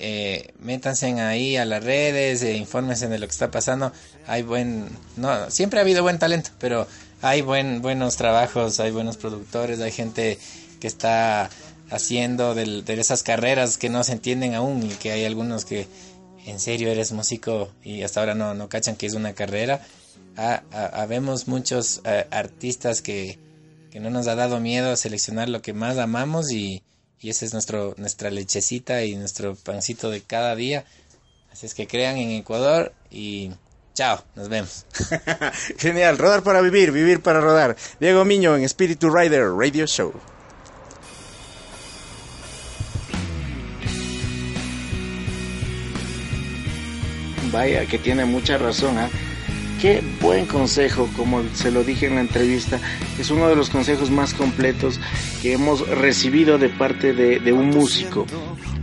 [0.00, 3.90] Eh, métanse ahí a las redes, e infórmense de lo que está pasando.
[4.26, 6.86] Hay buen, no, siempre ha habido buen talento, pero
[7.22, 10.38] hay buen, buenos trabajos, hay buenos productores, hay gente
[10.78, 11.48] que está
[11.88, 15.88] haciendo de, esas carreras que no se entienden aún y que hay algunos que
[16.44, 19.80] en serio eres músico y hasta ahora no, no cachan que es una carrera.
[20.36, 23.38] Habemos muchos eh, artistas que,
[23.96, 26.82] que no nos ha dado miedo a seleccionar lo que más amamos y,
[27.18, 30.84] y esa es nuestro, nuestra lechecita y nuestro pancito de cada día.
[31.50, 33.52] Así es que crean en Ecuador y
[33.94, 34.84] Chao, nos vemos.
[35.78, 37.74] Genial, rodar para vivir, vivir para rodar.
[37.98, 40.12] Diego Miño en Spiritu Rider Radio Show.
[47.50, 49.08] Vaya, que tiene mucha razón, ¿ah?
[49.86, 52.80] Qué buen consejo, como se lo dije en la entrevista,
[53.20, 54.98] es uno de los consejos más completos
[55.40, 58.26] que hemos recibido de parte de, un músico.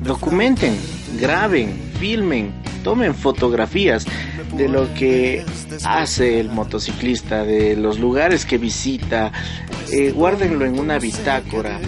[0.01, 0.78] Documenten,
[1.20, 2.54] graben, filmen,
[2.86, 4.06] tomen fotografías
[4.56, 5.43] de lo que
[5.84, 9.34] hace el motociclista, de los lugares que visita,
[9.91, 11.82] eh, guárdenlo en una bitácora,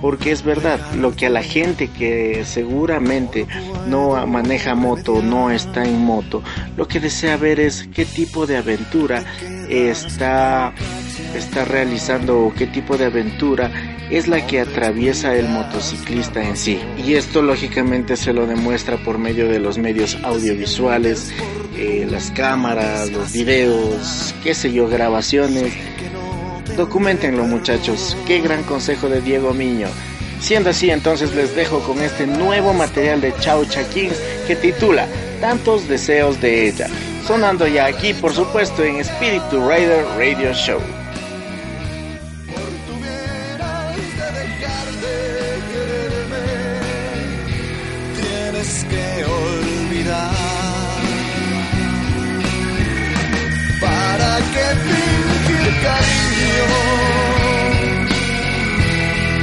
[0.00, 3.46] porque es verdad, lo que a la gente que seguramente
[3.86, 6.42] no maneja moto, no está en moto,
[6.76, 9.24] lo que desea ver es qué tipo de aventura
[9.68, 10.72] está,
[11.34, 13.70] está realizando o qué tipo de aventura
[14.10, 16.78] es la que atraviesa el motociclista en sí.
[17.06, 21.32] Y esto lógicamente se lo demuestra por medio de los medios audiovisuales,
[21.76, 25.72] eh, las cámaras, los videos, qué sé yo, grabaciones.
[26.76, 29.88] Documentenlo muchachos, qué gran consejo de Diego Miño.
[30.40, 34.16] Siendo así, entonces les dejo con este nuevo material de Chao Kings
[34.46, 35.06] que titula
[35.40, 36.88] Tantos deseos de ella,
[37.26, 40.80] sonando ya aquí por supuesto en Spiritu Rider Radio Show.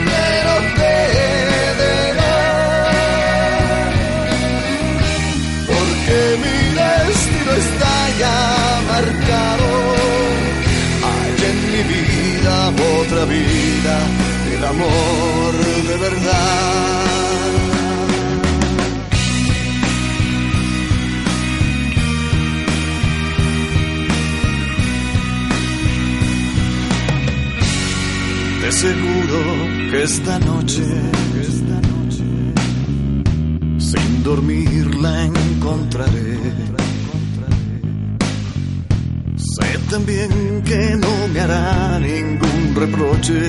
[0.09, 0.95] Pero te
[1.79, 1.95] de
[5.71, 8.37] Porque mi destino está ya
[8.91, 9.69] marcado.
[11.09, 12.53] Hay en mi vida
[13.07, 13.95] otra vida,
[14.53, 15.53] el amor
[15.87, 16.96] de verdad.
[28.71, 29.39] Seguro
[29.91, 30.83] que esta noche,
[31.41, 32.25] esta noche,
[33.79, 36.37] sin dormir la encontraré.
[39.37, 43.39] Sé también que no me hará ningún reproche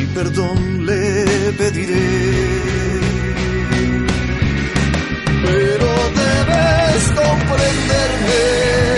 [0.00, 2.06] y perdón le pediré.
[5.44, 5.88] Pero
[6.20, 8.93] debes comprenderme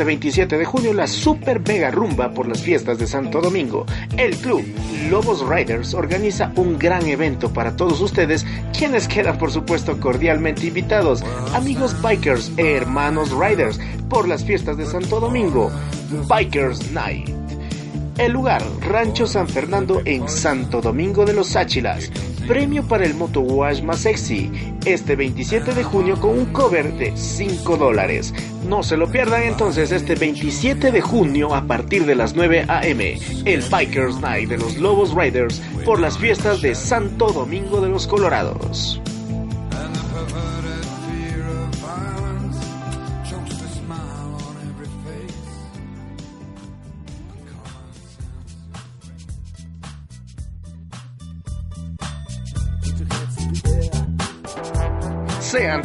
[0.01, 3.85] Este 27 de junio la Super Mega Rumba por las fiestas de Santo Domingo.
[4.17, 4.65] El club
[5.11, 11.23] Lobos Riders organiza un gran evento para todos ustedes, quienes quedan por supuesto cordialmente invitados,
[11.53, 13.79] amigos bikers e hermanos riders,
[14.09, 15.71] por las fiestas de Santo Domingo.
[16.27, 17.29] Bikers Night.
[18.17, 22.11] El lugar, Rancho San Fernando en Santo Domingo de los Áchilas.
[22.49, 24.51] Premio para el Moto Wash más sexy.
[24.85, 28.35] Este 27 de junio con un cover de 5 dólares.
[28.71, 33.19] No se lo pierdan entonces este 27 de junio a partir de las 9 a.m.
[33.45, 38.07] El Bikers Night de los Lobos Riders por las fiestas de Santo Domingo de los
[38.07, 39.00] Colorados.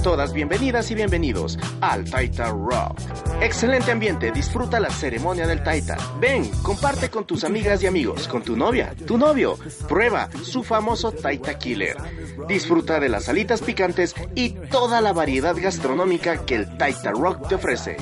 [0.06, 3.00] Todas bienvenidas y bienvenidos al Taita Rock.
[3.42, 5.98] Excelente ambiente, disfruta la ceremonia del Taita.
[6.22, 9.58] Ven, comparte con tus amigas y amigos, con tu novia, tu novio.
[9.90, 11.98] Prueba su famoso Taita Killer.
[12.48, 17.56] Disfruta de las alitas picantes y toda la variedad gastronómica que el Taita Rock te
[17.56, 17.98] ofrece.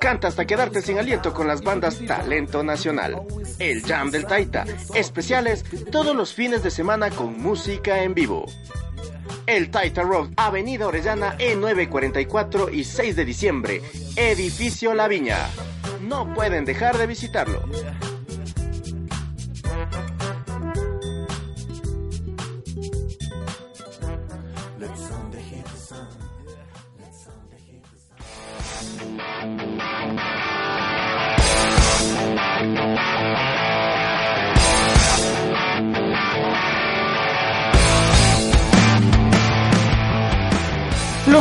[0.00, 3.22] Canta hasta quedarte sin aliento con las bandas Talento Nacional.
[3.60, 4.64] El Jam del Taita.
[4.92, 8.44] Especiales todos los fines de semana con música en vivo.
[9.46, 13.82] El Taita Rock, Avenida Orellana E944 y 6 de diciembre,
[14.16, 15.36] Edificio La Viña.
[16.00, 17.62] No pueden dejar de visitarlo.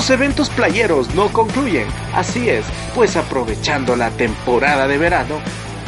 [0.04, 5.36] Los eventos playeros no concluyen, así es, pues aprovechando la temporada de verano,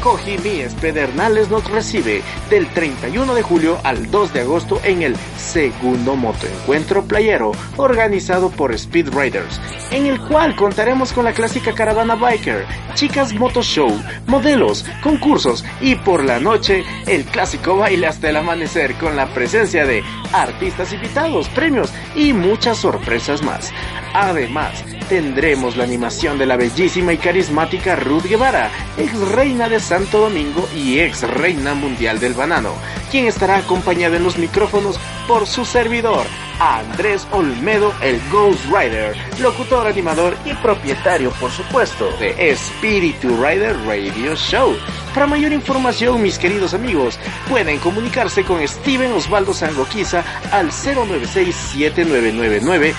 [0.06, 6.16] Cojimíes Pedernales nos recibe del 31 de julio al 2 de agosto en el segundo
[6.16, 12.68] motoencuentro playero organizado por Speed Riders, en el cual contaremos con la clásica caravana biker,
[12.93, 13.89] chicas moto show,
[14.28, 19.88] modelos, concursos y por la noche el clásico baile hasta el amanecer con la presencia
[19.88, 23.74] de artistas invitados, premios y muchas sorpresas más.
[24.14, 30.20] Además, tendremos la animación de la bellísima y carismática Ruth Guevara, ex reina de Santo
[30.20, 32.74] Domingo y ex reina mundial del banano,
[33.12, 36.26] quien estará acompañada en los micrófonos por su servidor,
[36.60, 44.36] Andrés Olmedo, el Ghost Rider, locutor, animador y propietario, por supuesto, de Espíritu Rider Radio
[44.36, 44.76] Show.
[45.16, 47.18] Para mayor información, mis queridos amigos,
[47.49, 52.93] pueden comunicarse con Steven Osvaldo Sangoquiza al 096-7999-121.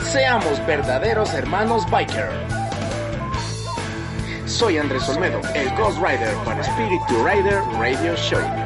[0.03, 2.29] Seamos verdaderos hermanos biker.
[4.45, 8.58] Soy Andrés Olmedo, el Ghost Rider para Spiritu Rider Radio Show.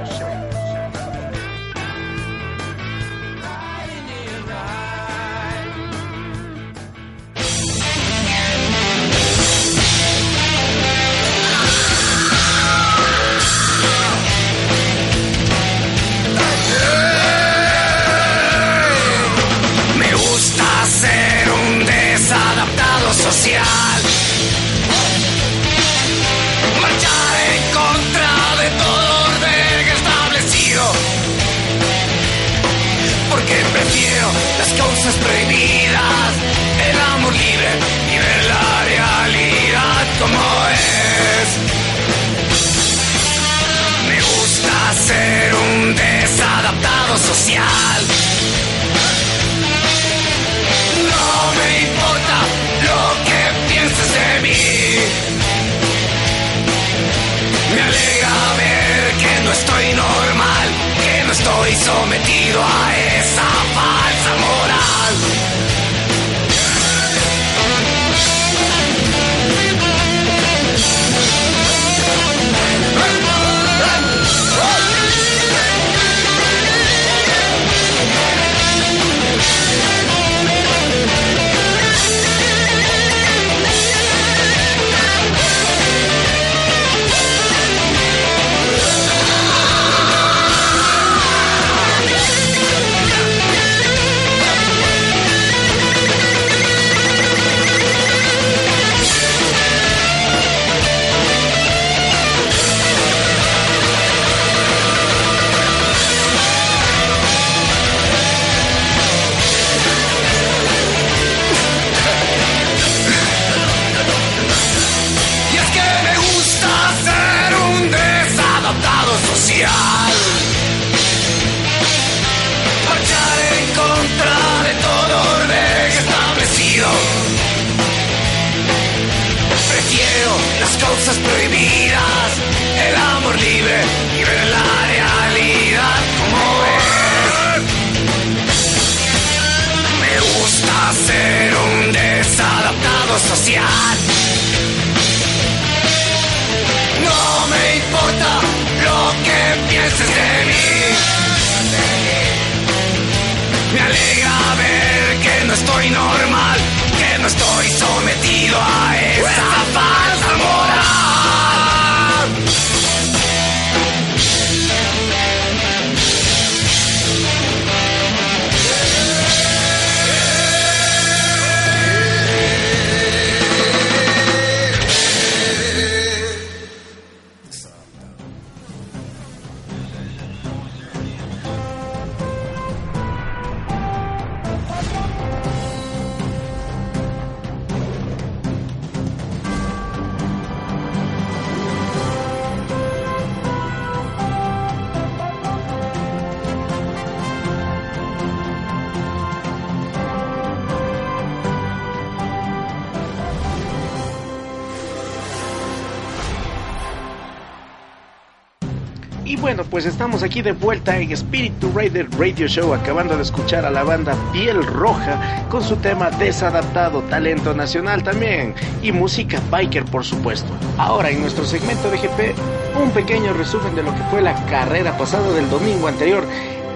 [210.23, 214.65] Aquí de vuelta en Spiritu Raider Radio Show, acabando de escuchar a la banda Piel
[214.65, 220.51] Roja con su tema Desadaptado, talento nacional también, y música biker por supuesto.
[220.77, 222.35] Ahora en nuestro segmento de GP,
[222.81, 226.23] un pequeño resumen de lo que fue la carrera pasada del domingo anterior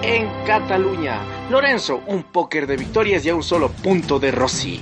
[0.01, 1.19] en Cataluña.
[1.49, 4.81] Lorenzo, un póker de victorias y a un solo punto de Rossi.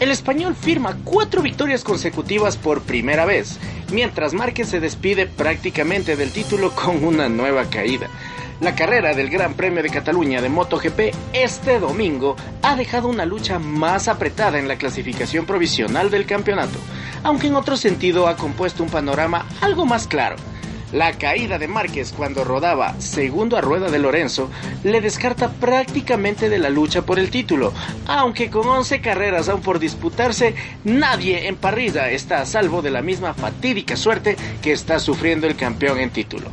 [0.00, 3.58] El español firma cuatro victorias consecutivas por primera vez,
[3.92, 8.08] mientras Márquez se despide prácticamente del título con una nueva caída.
[8.60, 13.58] La carrera del Gran Premio de Cataluña de MotoGP este domingo ha dejado una lucha
[13.58, 16.78] más apretada en la clasificación provisional del campeonato,
[17.24, 20.36] aunque en otro sentido ha compuesto un panorama algo más claro.
[20.92, 24.50] La caída de Márquez cuando rodaba segundo a rueda de Lorenzo
[24.84, 27.72] le descarta prácticamente de la lucha por el título,
[28.06, 30.54] aunque con 11 carreras aún por disputarse,
[30.84, 35.56] nadie en parrilla está a salvo de la misma fatídica suerte que está sufriendo el
[35.56, 36.50] campeón en título.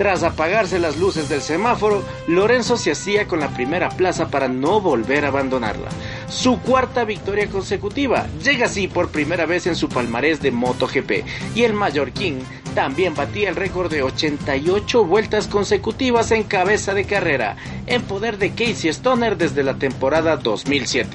[0.00, 4.80] Tras apagarse las luces del semáforo, Lorenzo se hacía con la primera plaza para no
[4.80, 5.90] volver a abandonarla.
[6.26, 11.12] Su cuarta victoria consecutiva llega así por primera vez en su palmarés de MotoGP
[11.54, 12.38] y el mallorquín
[12.74, 17.56] también batía el récord de 88 vueltas consecutivas en cabeza de carrera,
[17.86, 21.08] en poder de Casey Stoner desde la temporada 2007.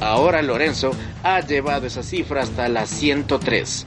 [0.00, 0.92] Ahora Lorenzo
[1.22, 3.86] ha llevado esa cifra hasta las 103.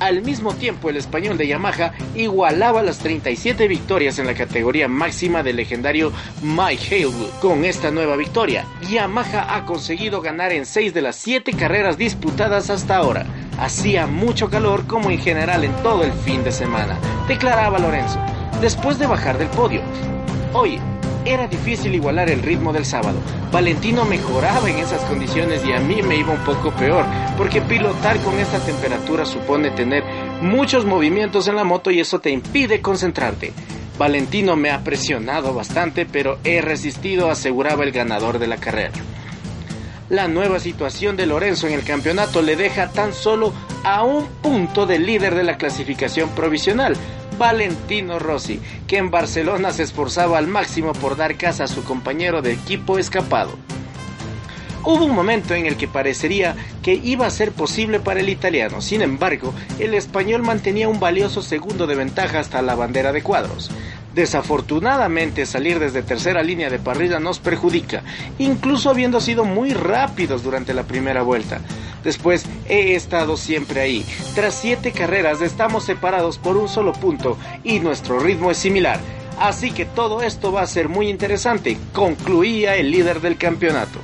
[0.00, 5.42] Al mismo tiempo, el español de Yamaha igualaba las 37 victorias en la categoría máxima
[5.42, 6.12] del legendario
[6.42, 7.30] Mike Haywood.
[7.40, 12.70] Con esta nueva victoria, Yamaha ha conseguido ganar en 6 de las 7 carreras disputadas
[12.70, 13.24] hasta ahora.
[13.58, 16.98] Hacía mucho calor como en general en todo el fin de semana,
[17.28, 18.18] declaraba Lorenzo,
[18.60, 19.80] después de bajar del podio.
[20.52, 20.80] Hoy
[21.24, 23.18] era difícil igualar el ritmo del sábado.
[23.50, 27.04] Valentino mejoraba en esas condiciones y a mí me iba un poco peor,
[27.36, 30.04] porque pilotar con esta temperatura supone tener
[30.42, 33.52] muchos movimientos en la moto y eso te impide concentrarte.
[33.96, 38.92] Valentino me ha presionado bastante, pero he resistido, aseguraba el ganador de la carrera.
[40.14, 44.86] La nueva situación de Lorenzo en el campeonato le deja tan solo a un punto
[44.86, 46.94] del líder de la clasificación provisional,
[47.36, 52.42] Valentino Rossi, que en Barcelona se esforzaba al máximo por dar casa a su compañero
[52.42, 53.58] de equipo escapado.
[54.84, 58.80] Hubo un momento en el que parecería que iba a ser posible para el italiano,
[58.82, 63.72] sin embargo, el español mantenía un valioso segundo de ventaja hasta la bandera de cuadros.
[64.14, 68.04] Desafortunadamente salir desde tercera línea de parrilla nos perjudica,
[68.38, 71.60] incluso habiendo sido muy rápidos durante la primera vuelta.
[72.04, 74.06] Después he estado siempre ahí.
[74.34, 79.00] Tras siete carreras estamos separados por un solo punto y nuestro ritmo es similar.
[79.40, 83.98] Así que todo esto va a ser muy interesante, concluía el líder del campeonato.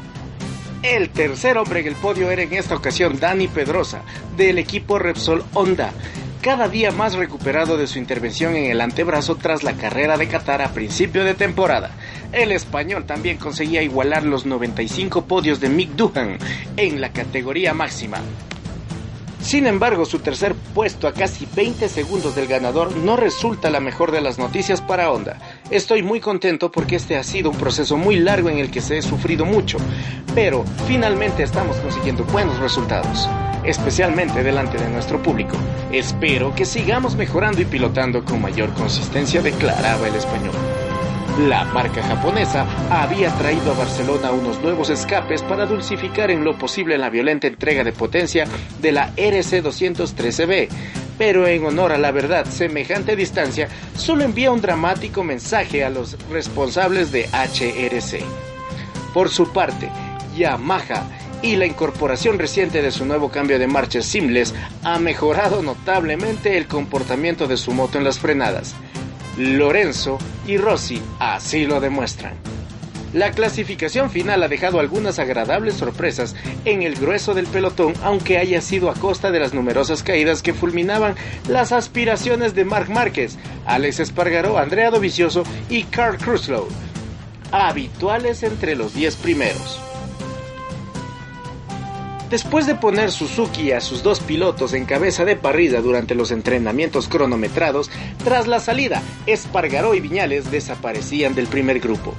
[0.82, 4.00] El tercer hombre en el podio era en esta ocasión Dani Pedrosa,
[4.36, 5.92] del equipo Repsol Honda,
[6.40, 10.62] cada día más recuperado de su intervención en el antebrazo tras la carrera de Qatar
[10.62, 11.90] a principio de temporada.
[12.32, 16.38] El español también conseguía igualar los 95 podios de Mick Doohan
[16.76, 18.18] en la categoría máxima.
[19.42, 24.12] Sin embargo, su tercer puesto a casi 20 segundos del ganador no resulta la mejor
[24.12, 25.38] de las noticias para Honda.
[25.70, 28.98] Estoy muy contento porque este ha sido un proceso muy largo en el que se
[28.98, 29.78] he sufrido mucho,
[30.34, 33.28] pero finalmente estamos consiguiendo buenos resultados,
[33.62, 35.56] especialmente delante de nuestro público.
[35.92, 40.54] Espero que sigamos mejorando y pilotando con mayor consistencia, declaraba el español.
[41.48, 46.98] La marca japonesa había traído a Barcelona unos nuevos escapes para dulcificar en lo posible
[46.98, 48.46] la violenta entrega de potencia
[48.78, 50.68] de la RC213B,
[51.16, 56.18] pero en honor a la verdad, semejante distancia solo envía un dramático mensaje a los
[56.28, 58.22] responsables de HRC.
[59.14, 59.88] Por su parte,
[60.36, 61.04] Yamaha
[61.40, 64.54] y la incorporación reciente de su nuevo cambio de marcha seamless
[64.84, 68.74] ha mejorado notablemente el comportamiento de su moto en las frenadas.
[69.40, 72.34] Lorenzo y Rossi así lo demuestran.
[73.14, 78.60] La clasificación final ha dejado algunas agradables sorpresas en el grueso del pelotón, aunque haya
[78.60, 81.16] sido a costa de las numerosas caídas que fulminaban
[81.48, 83.36] las aspiraciones de Marc Márquez,
[83.66, 86.68] Alex Espargaró, Andrea Dovicioso y Carl Crutchlow,
[87.50, 89.89] habituales entre los 10 primeros.
[92.30, 97.08] Después de poner Suzuki a sus dos pilotos en cabeza de parrilla durante los entrenamientos
[97.08, 97.90] cronometrados,
[98.22, 102.14] tras la salida, Espargaró y Viñales desaparecían del primer grupo.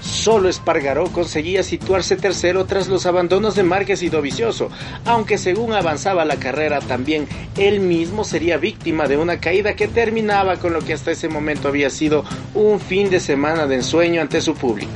[0.00, 4.70] Solo Espargaró conseguía situarse tercero tras los abandonos de Márquez y Dovicioso,
[5.04, 7.26] aunque según avanzaba la carrera también
[7.56, 11.66] él mismo sería víctima de una caída que terminaba con lo que hasta ese momento
[11.66, 12.24] había sido
[12.54, 14.92] un fin de semana de ensueño ante su público.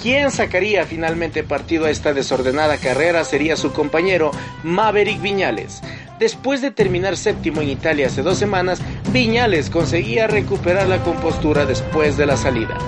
[0.00, 4.30] Quien sacaría finalmente partido a esta desordenada carrera sería su compañero
[4.62, 5.82] Maverick Viñales.
[6.20, 8.80] Después de terminar séptimo en Italia hace dos semanas,
[9.12, 12.78] Viñales conseguía recuperar la compostura después de la salida.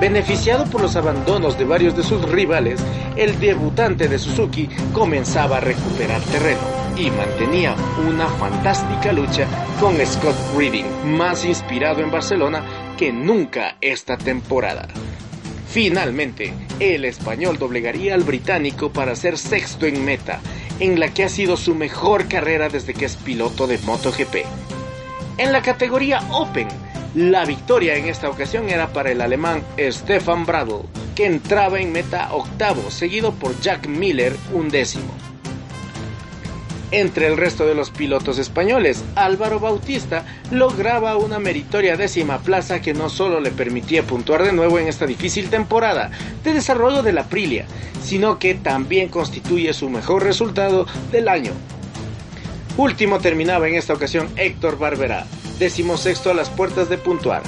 [0.00, 2.80] Beneficiado por los abandonos de varios de sus rivales,
[3.16, 6.60] el debutante de Suzuki comenzaba a recuperar terreno
[6.96, 7.74] y mantenía
[8.06, 9.46] una fantástica lucha
[9.80, 12.62] con Scott Reading, más inspirado en Barcelona
[12.96, 14.86] que nunca esta temporada.
[15.76, 20.40] Finalmente, el español doblegaría al británico para ser sexto en meta,
[20.80, 24.36] en la que ha sido su mejor carrera desde que es piloto de MotoGP.
[25.36, 26.68] En la categoría Open,
[27.14, 32.32] la victoria en esta ocasión era para el alemán Stefan Bradl, que entraba en meta
[32.32, 35.25] octavo, seguido por Jack Miller, undécimo.
[36.92, 42.94] Entre el resto de los pilotos españoles, Álvaro Bautista lograba una meritoria décima plaza que
[42.94, 46.12] no solo le permitía puntuar de nuevo en esta difícil temporada
[46.44, 47.66] de desarrollo de la Aprilia,
[48.02, 51.52] sino que también constituye su mejor resultado del año.
[52.76, 55.26] Último terminaba en esta ocasión Héctor Barberá,
[55.58, 57.42] décimo sexto a las puertas de puntuar.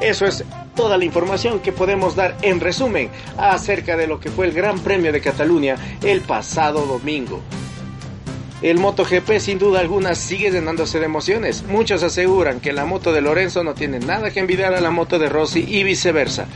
[0.00, 4.46] Eso es toda la información que podemos dar en resumen acerca de lo que fue
[4.46, 7.42] el Gran Premio de Cataluña el pasado domingo.
[8.60, 11.62] El MotoGP sin duda alguna sigue llenándose de emociones.
[11.68, 15.20] Muchos aseguran que la moto de Lorenzo no tiene nada que envidiar a la moto
[15.20, 16.46] de Rossi y viceversa.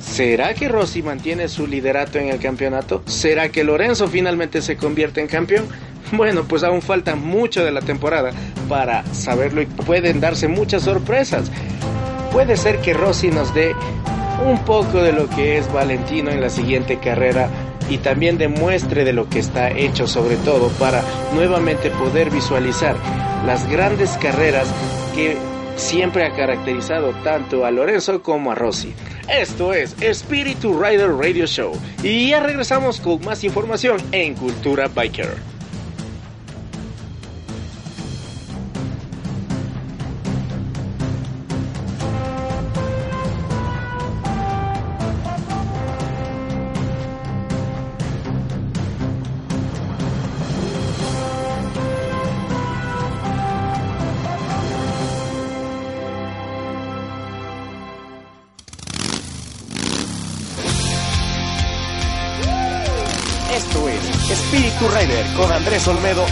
[0.00, 3.02] ¿Será que Rossi mantiene su liderato en el campeonato?
[3.06, 5.66] ¿Será que Lorenzo finalmente se convierte en campeón?
[6.10, 8.30] Bueno, pues aún falta mucho de la temporada
[8.66, 11.50] para saberlo y pueden darse muchas sorpresas.
[12.32, 13.74] Puede ser que Rossi nos dé
[14.42, 17.50] un poco de lo que es Valentino en la siguiente carrera
[17.88, 21.02] y también demuestre de lo que está hecho sobre todo para
[21.34, 22.96] nuevamente poder visualizar
[23.46, 24.68] las grandes carreras
[25.14, 25.36] que
[25.76, 28.94] siempre ha caracterizado tanto a Lorenzo como a Rossi.
[29.28, 35.57] Esto es Espíritu Rider Radio Show y ya regresamos con más información en Cultura Biker.
[65.88, 66.26] Olmedo,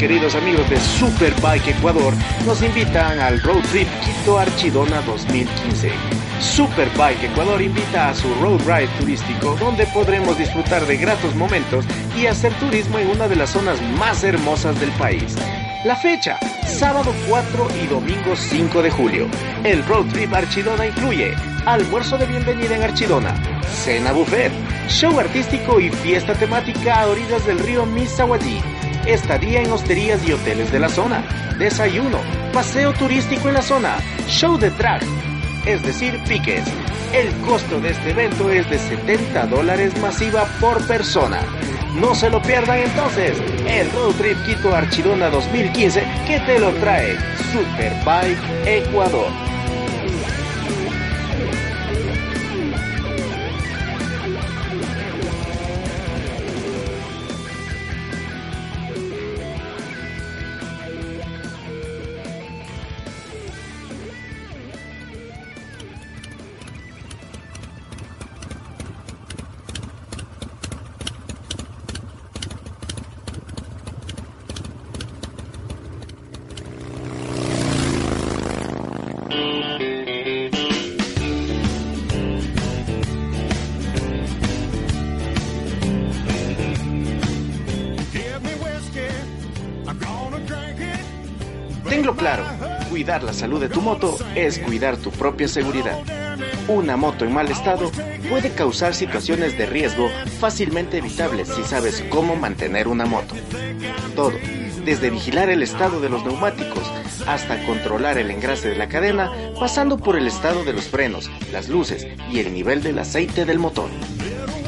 [0.00, 2.14] queridos amigos de Superbike Ecuador
[2.46, 5.92] nos invitan al Road Trip Quito Archidona 2015.
[6.40, 11.84] Superbike Ecuador invita a su road ride turístico donde podremos disfrutar de gratos momentos
[12.16, 15.36] y hacer turismo en una de las zonas más hermosas del país.
[15.84, 19.28] La fecha, sábado 4 y domingo 5 de julio.
[19.64, 21.34] El Road Trip Archidona incluye
[21.66, 23.34] almuerzo de bienvenida en Archidona,
[23.68, 24.50] cena buffet,
[24.88, 28.62] show artístico y fiesta temática a orillas del río Misahuatí,
[29.06, 31.22] estadía en hosterías y hoteles de la zona,
[31.58, 32.18] desayuno,
[32.52, 35.02] paseo turístico en la zona, show de drag,
[35.66, 36.64] es decir, piques.
[37.12, 41.40] El costo de este evento es de 70 dólares masiva por persona.
[41.94, 43.36] No se lo pierdan entonces,
[43.66, 47.16] el Road Trip Quito Archidona 2015 que te lo trae
[47.52, 49.49] Superbike Ecuador.
[93.00, 95.98] Cuidar la salud de tu moto es cuidar tu propia seguridad.
[96.68, 97.90] Una moto en mal estado
[98.28, 103.34] puede causar situaciones de riesgo fácilmente evitables si sabes cómo mantener una moto.
[104.14, 104.34] Todo,
[104.84, 106.92] desde vigilar el estado de los neumáticos
[107.26, 111.70] hasta controlar el engrase de la cadena, pasando por el estado de los frenos, las
[111.70, 113.88] luces y el nivel del aceite del motor.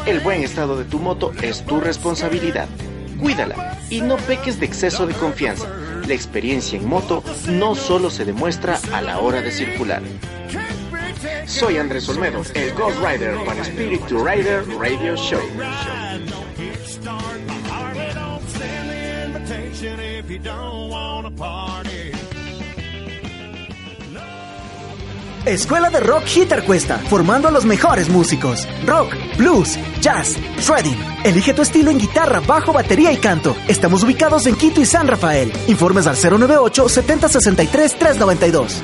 [0.06, 2.66] El buen estado de tu moto es tu responsabilidad.
[3.20, 5.81] Cuídala y no peques de exceso de confianza.
[6.12, 10.02] La experiencia en moto no solo se demuestra a la hora de circular.
[11.46, 15.40] Soy Andrés Olmedo, el Ghost Rider para Spirit to Rider Radio Show.
[25.46, 28.68] Escuela de Rock Hitter Cuesta, formando a los mejores músicos.
[28.84, 30.98] Rock, blues, jazz, shredding.
[31.24, 33.56] Elige tu estilo en guitarra, bajo, batería y canto.
[33.68, 35.50] Estamos ubicados en Quito y San Rafael.
[35.68, 38.82] Informes al 098 7063 392.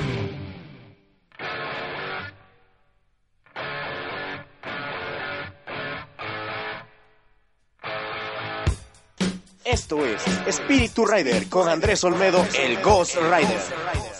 [9.64, 14.17] Esto es Espíritu Rider con Andrés Olmedo, el Ghost Rider.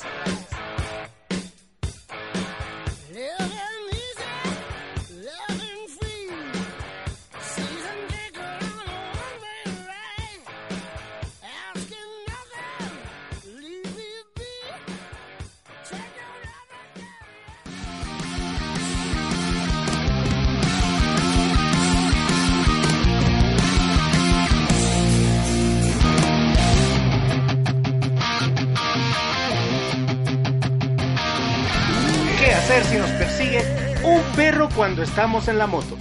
[34.79, 35.99] Cuando estamos en la moto?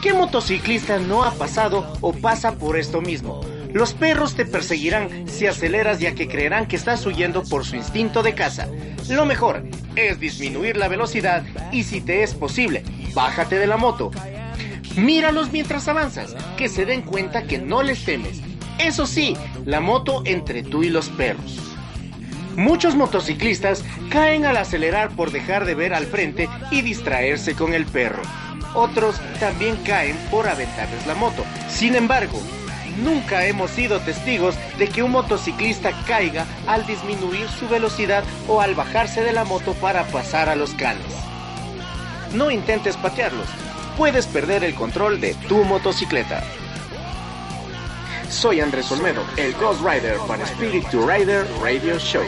[0.00, 3.40] ¿Qué motociclista no ha pasado o pasa por esto mismo?
[3.72, 8.22] Los perros te perseguirán si aceleras ya que creerán que estás huyendo por su instinto
[8.22, 8.68] de caza.
[9.08, 9.64] Lo mejor
[9.96, 14.12] es disminuir la velocidad y si te es posible, bájate de la moto.
[14.96, 18.40] Míralos mientras avanzas, que se den cuenta que no les temes.
[18.78, 21.58] Eso sí, la moto entre tú y los perros.
[22.54, 27.86] Muchos motociclistas caen al acelerar por dejar de ver al frente y distraerse con el
[27.86, 28.22] perro.
[28.74, 31.44] Otros también caen por aventarles la moto.
[31.68, 32.40] Sin embargo,
[33.02, 38.74] nunca hemos sido testigos de que un motociclista caiga al disminuir su velocidad o al
[38.74, 41.06] bajarse de la moto para pasar a los canes.
[42.34, 43.48] No intentes patearlos,
[43.96, 46.42] puedes perder el control de tu motocicleta.
[48.28, 52.22] Soy Andrés Olmedo, el Ghost Rider para Spirit to Rider Radio Show.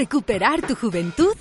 [0.00, 1.36] recuperar tu juventud?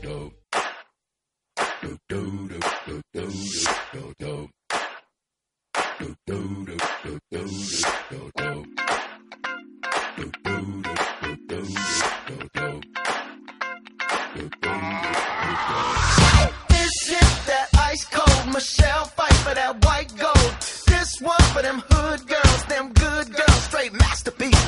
[18.58, 20.54] Michelle fight for that white gold.
[20.88, 24.67] This one for them hood girls, them good girls, straight masterpiece.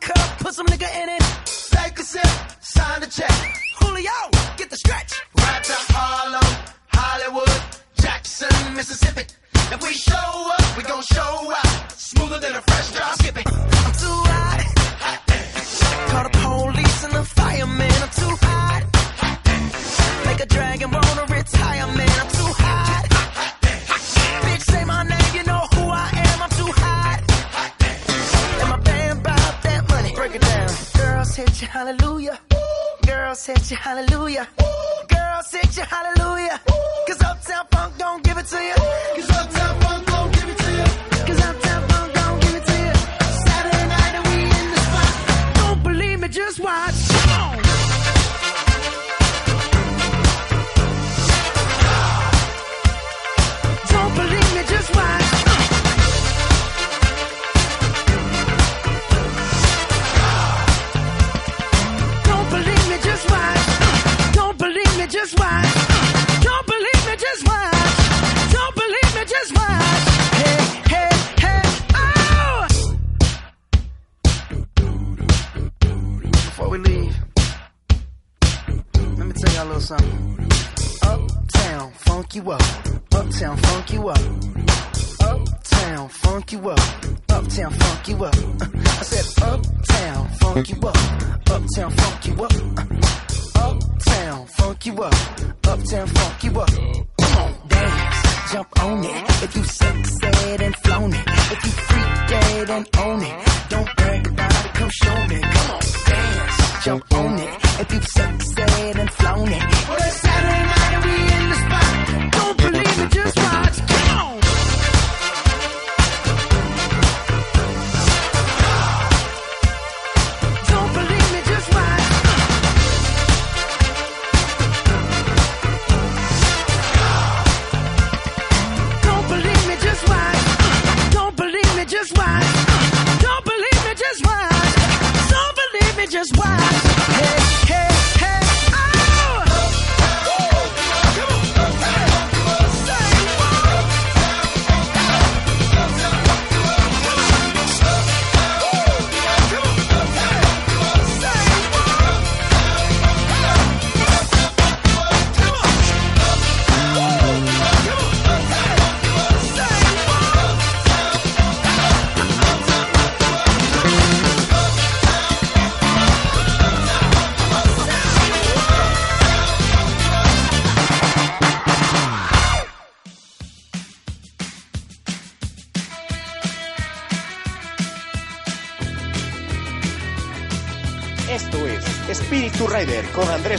[0.00, 1.22] cup, put some nigga in it.
[1.70, 2.26] Take a sip,
[2.60, 3.30] sign the check.
[3.78, 4.39] Julio!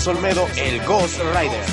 [0.07, 1.70] Olmedo, el Ghost Rider.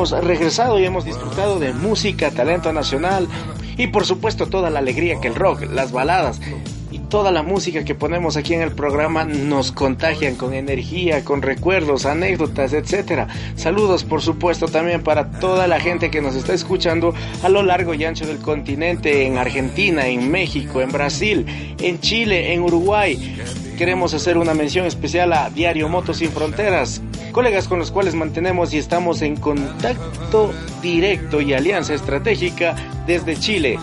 [0.00, 3.28] Hemos regresado y hemos disfrutado de música, talento nacional
[3.76, 6.40] y por supuesto toda la alegría que el rock, las baladas
[6.90, 11.42] y toda la música que ponemos aquí en el programa nos contagian con energía, con
[11.42, 13.28] recuerdos, anécdotas, etcétera.
[13.56, 17.12] Saludos por supuesto también para toda la gente que nos está escuchando
[17.42, 21.44] a lo largo y ancho del continente, en Argentina, en México, en Brasil,
[21.78, 23.36] en Chile, en Uruguay.
[23.80, 27.00] Queremos hacer una mención especial a Diario Motos Sin Fronteras,
[27.32, 30.52] colegas con los cuales mantenemos y estamos en contacto
[30.82, 32.76] directo y alianza estratégica
[33.06, 33.78] desde Chile.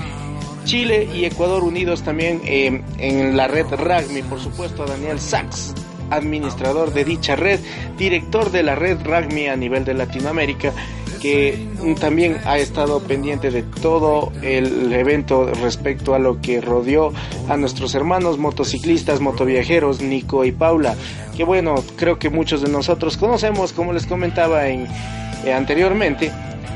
[0.66, 5.74] Chile y Ecuador unidos también eh, en la red RAGMI, por supuesto, a Daniel Sachs,
[6.12, 7.60] administrador de dicha red,
[7.98, 10.74] director de la red RAGMI a nivel de Latinoamérica,
[11.18, 11.68] que
[12.00, 17.14] también ha estado pendiente de todo el evento respecto a lo que rodeó
[17.50, 20.96] a nuestros hermanos motociclistas, motoviajeros, Nico y Paula,
[21.36, 24.88] que bueno, creo que muchos de nosotros conocemos, como les comentaba en,
[25.46, 26.32] eh, anteriormente,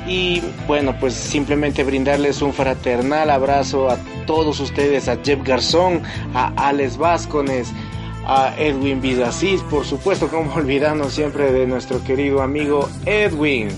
[0.08, 6.02] y bueno, pues simplemente brindarles un fraternal abrazo a todos ustedes, a Jeff Garzón,
[6.34, 7.72] a Alex Vázquez,
[8.26, 13.70] a Edwin Vidasís, por supuesto, como olvidarnos siempre de nuestro querido amigo Edwin.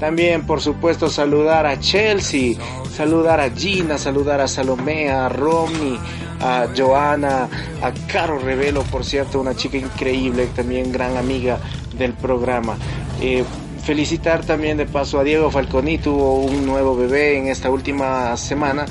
[0.00, 2.56] También, por supuesto, saludar a Chelsea,
[2.90, 5.98] saludar a Gina, saludar a Salomé, a Romy,
[6.40, 7.48] a Joana,
[7.82, 11.58] a Caro Revelo, por cierto, una chica increíble, también gran amiga
[11.96, 12.78] del programa.
[13.20, 13.44] Eh,
[13.84, 18.86] felicitar también de paso a Diego Falconi, tuvo un nuevo bebé en esta última semana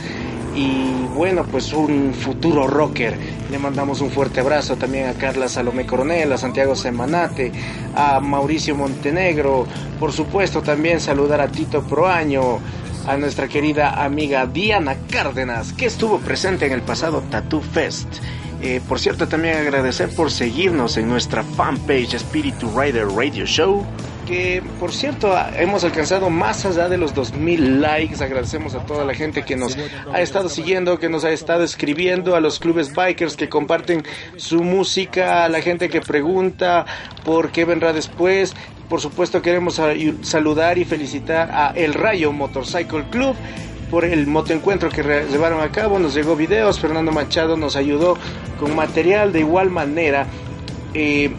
[0.55, 3.15] y bueno, pues un futuro rocker.
[3.49, 7.51] Le mandamos un fuerte abrazo también a Carla Salomé Coronel, a Santiago Semanate,
[7.95, 9.65] a Mauricio Montenegro,
[9.99, 12.59] por supuesto también saludar a Tito Proaño,
[13.07, 18.07] a nuestra querida amiga Diana Cárdenas, que estuvo presente en el pasado Tattoo Fest.
[18.61, 23.85] Eh, por cierto, también agradecer por seguirnos en nuestra fanpage Spiritu Rider Radio Show.
[24.30, 28.23] Que por cierto, hemos alcanzado más allá de los 2000 likes.
[28.23, 29.76] Agradecemos a toda la gente que nos
[30.14, 34.03] ha estado siguiendo, que nos ha estado escribiendo, a los clubes bikers que comparten
[34.35, 36.85] su música, a la gente que pregunta
[37.26, 38.53] por qué vendrá después.
[38.88, 39.81] Por supuesto, queremos
[40.22, 43.35] saludar y felicitar a El Rayo Motorcycle Club
[43.89, 45.97] por el motoencuentro que llevaron a cabo.
[45.97, 48.15] Nos llegó videos, Fernando Machado nos ayudó
[48.60, 50.27] con material de igual manera.
[50.93, 51.31] Eh,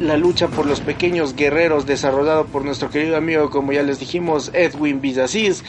[0.00, 4.50] la lucha por los pequeños guerreros desarrollado por nuestro querido amigo, como ya les dijimos,
[4.54, 5.64] Edwin Bizasís,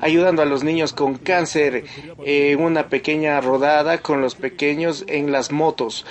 [0.00, 1.84] ayudando a los niños con cáncer
[2.24, 6.04] en una pequeña rodada con los pequeños en las motos.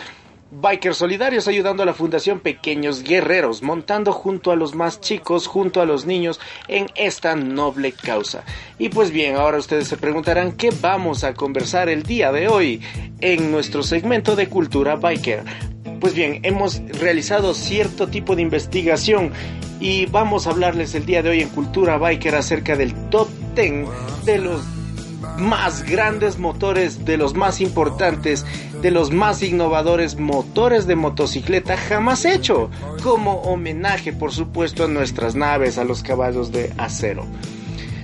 [0.54, 5.80] Bikers Solidarios ayudando a la Fundación Pequeños Guerreros, montando junto a los más chicos, junto
[5.80, 8.44] a los niños en esta noble causa.
[8.78, 12.82] Y pues bien, ahora ustedes se preguntarán qué vamos a conversar el día de hoy
[13.22, 15.46] en nuestro segmento de cultura biker.
[16.02, 19.32] Pues bien, hemos realizado cierto tipo de investigación
[19.80, 24.26] y vamos a hablarles el día de hoy en Cultura Biker acerca del top 10
[24.26, 24.64] de los
[25.38, 28.48] más grandes motores, de los más importantes,
[28.82, 32.72] de los más innovadores motores de motocicleta jamás hecho,
[33.04, 37.28] como homenaje por supuesto a nuestras naves, a los caballos de acero.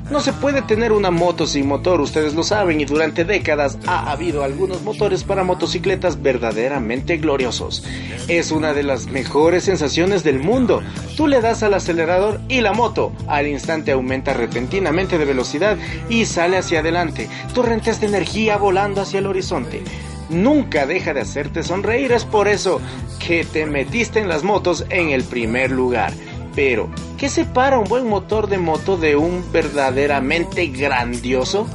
[0.09, 4.09] No se puede tener una moto sin motor, ustedes lo saben, y durante décadas ha
[4.09, 7.83] habido algunos motores para motocicletas verdaderamente gloriosos.
[8.29, 10.81] Es una de las mejores sensaciones del mundo.
[11.17, 15.77] Tú le das al acelerador y la moto al instante aumenta repentinamente de velocidad
[16.07, 19.83] y sale hacia adelante, torrentes de energía volando hacia el horizonte
[20.29, 22.11] nunca deja de hacerte sonreír.
[22.11, 22.81] Es por eso
[23.25, 26.11] que te metiste en las motos en el primer lugar.
[26.57, 26.89] Pero,
[27.19, 31.67] ¿qué separa un buen motor de moto de un verdaderamente grandioso?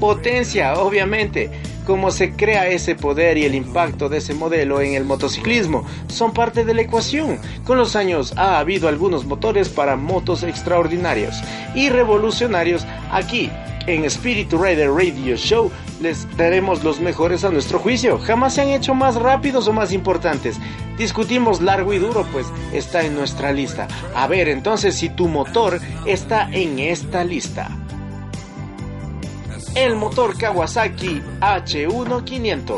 [0.00, 1.50] Potencia, obviamente.
[1.86, 6.32] Cómo se crea ese poder y el impacto de ese modelo en el motociclismo son
[6.32, 7.38] parte de la ecuación.
[7.64, 11.42] Con los años ha habido algunos motores para motos extraordinarios
[11.74, 13.50] y revolucionarios aquí
[13.86, 18.18] en Spirit Rider Radio Show les daremos los mejores a nuestro juicio.
[18.18, 20.58] Jamás se han hecho más rápidos o más importantes.
[20.98, 23.88] Discutimos largo y duro, pues está en nuestra lista.
[24.14, 27.81] A ver, entonces si tu motor está en esta lista.
[29.74, 32.76] El motor Kawasaki H1500.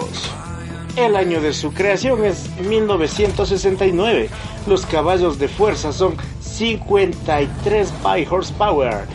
[0.94, 4.30] El año de su creación es 1969.
[4.68, 9.06] Los caballos de fuerza son 53 by horsepower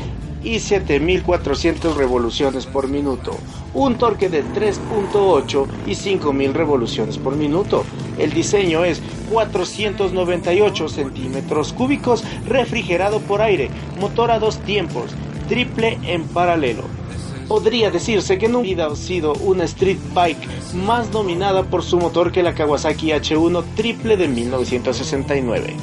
[0.43, 3.31] y 7400 revoluciones por minuto,
[3.73, 7.85] un torque de 3.8 y 5000 revoluciones por minuto.
[8.17, 9.01] El diseño es
[9.31, 13.69] 498 centímetros cúbicos refrigerado por aire,
[14.01, 15.11] motor a dos tiempos,
[15.47, 16.98] triple en paralelo.
[17.49, 22.43] Podría decirse que nunca ha sido una street bike más dominada por su motor que
[22.43, 25.73] la Kawasaki H1 triple de 1969.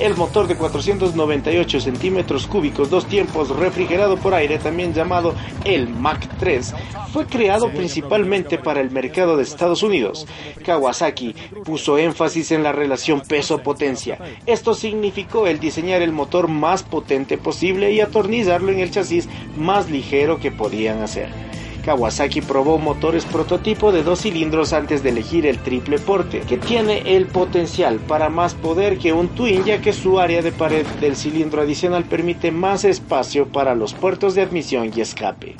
[0.00, 6.26] El motor de 498 centímetros cúbicos, dos tiempos, refrigerado por aire, también llamado el Mac
[6.38, 6.74] 3,
[7.12, 10.26] fue creado principalmente para el mercado de Estados Unidos.
[10.64, 14.18] Kawasaki puso énfasis en la relación peso-potencia.
[14.46, 19.28] Esto significó el diseñar el motor más potente posible y atornillarlo en el chasis
[19.58, 21.49] más ligero que podían hacer.
[21.80, 27.02] Kawasaki probó motores prototipo de dos cilindros antes de elegir el triple porte, que tiene
[27.04, 31.16] el potencial para más poder que un twin ya que su área de pared del
[31.16, 35.56] cilindro adicional permite más espacio para los puertos de admisión y escape.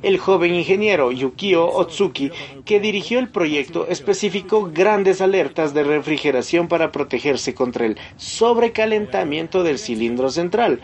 [0.00, 2.30] El joven ingeniero Yukio Otsuki,
[2.64, 9.80] que dirigió el proyecto, especificó grandes alertas de refrigeración para protegerse contra el sobrecalentamiento del
[9.80, 10.80] cilindro central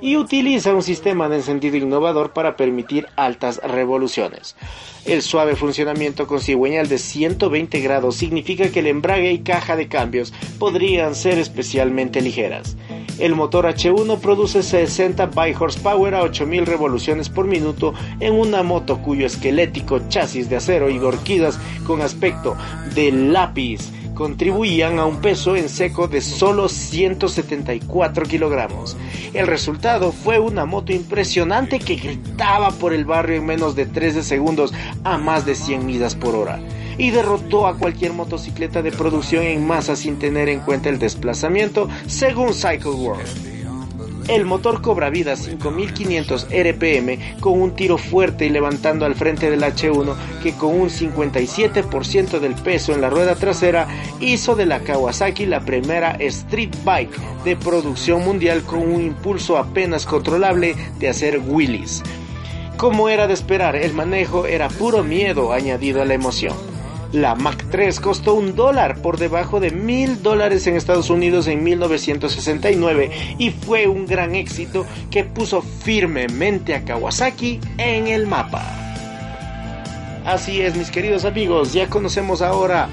[0.00, 4.56] y utiliza un sistema de encendido innovador para permitir altas revoluciones.
[5.04, 9.88] El suave funcionamiento con cigüeñal de 120 grados significa que el embrague y caja de
[9.88, 12.76] cambios podrían ser especialmente ligeras.
[13.18, 19.02] El motor H1 produce 60 by horsepower a 8000 revoluciones por minuto en una moto
[19.02, 22.56] cuyo esquelético chasis de acero y horquidas con aspecto
[22.94, 28.96] de lápiz contribuían a un peso en seco de solo 174 kilogramos.
[29.32, 34.24] El resultado fue una moto impresionante que gritaba por el barrio en menos de 13
[34.24, 34.74] segundos
[35.04, 36.58] a más de 100 millas por hora
[36.98, 41.88] y derrotó a cualquier motocicleta de producción en masa sin tener en cuenta el desplazamiento,
[42.08, 43.57] según Cycle World.
[44.28, 49.62] El motor cobra vida 5500 RPM con un tiro fuerte y levantando al frente del
[49.62, 53.88] H1 que con un 57% del peso en la rueda trasera
[54.20, 60.04] hizo de la Kawasaki la primera street bike de producción mundial con un impulso apenas
[60.04, 62.02] controlable de hacer wheelies.
[62.76, 66.54] Como era de esperar, el manejo era puro miedo añadido a la emoción.
[67.12, 71.64] La Mac 3 costó un dólar por debajo de mil dólares en Estados Unidos en
[71.64, 78.62] 1969 y fue un gran éxito que puso firmemente a Kawasaki en el mapa.
[80.26, 82.90] Así es, mis queridos amigos, ya conocemos ahora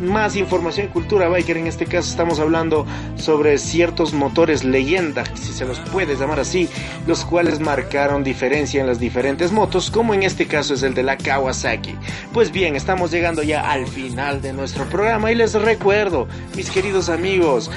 [0.00, 1.56] más información y cultura biker.
[1.56, 2.86] En este caso estamos hablando
[3.16, 6.68] sobre ciertos motores leyenda, si se los puede llamar así,
[7.06, 11.02] los cuales marcaron diferencia en las diferentes motos, como en este caso es el de
[11.02, 11.94] la Kawasaki.
[12.32, 17.08] Pues bien, estamos llegando ya al final de nuestro programa y les recuerdo, mis queridos
[17.08, 17.70] amigos,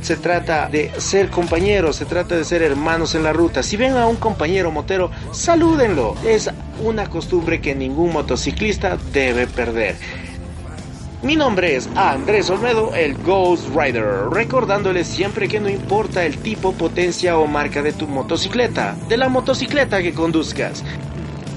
[0.00, 3.62] se trata de ser compañeros, se trata de ser hermanos en la ruta.
[3.62, 6.14] Si ven a un compañero motero, salúdenlo.
[6.24, 6.48] Es
[6.82, 9.96] una costumbre que ningún motociclista debe perder.
[11.20, 16.72] Mi nombre es Andrés Olmedo, el Ghost Rider, recordándoles siempre que no importa el tipo,
[16.72, 20.84] potencia o marca de tu motocicleta, de la motocicleta que conduzcas.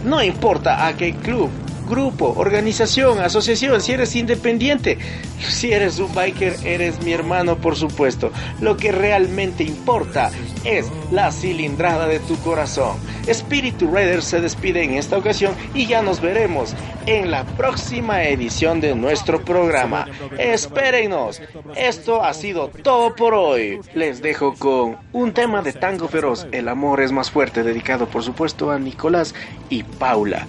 [0.03, 1.51] No importa a qué club,
[1.91, 4.97] grupo, organización, asociación, si eres independiente,
[5.39, 8.31] si eres un biker, eres mi hermano, por supuesto.
[8.61, 10.31] Lo que realmente importa
[10.63, 12.97] es la cilindrada de tu corazón.
[13.27, 16.73] Spiritu Rider se despide en esta ocasión y ya nos veremos
[17.05, 20.07] en la próxima edición de nuestro programa.
[20.39, 21.41] Espérenos.
[21.75, 23.81] Esto ha sido todo por hoy.
[23.93, 28.23] Les dejo con un tema de Tango Feroz, El amor es más fuerte, dedicado por
[28.23, 29.35] supuesto a Nicolás
[29.69, 30.47] y Paula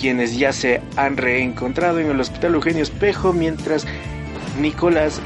[0.00, 3.86] quienes ya se han reencontrado en el Hospital Eugenio Espejo mientras
[4.60, 5.20] Nicolás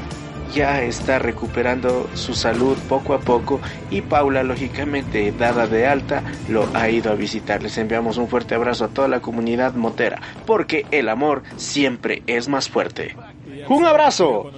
[0.53, 6.67] ya está recuperando su salud poco a poco y Paula lógicamente dada de alta lo
[6.73, 7.61] ha ido a visitar.
[7.61, 12.47] Les enviamos un fuerte abrazo a toda la comunidad motera porque el amor siempre es
[12.47, 13.15] más fuerte.
[13.67, 14.51] Un abrazo,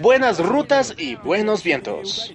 [0.00, 2.32] buenas rutas y buenos vientos.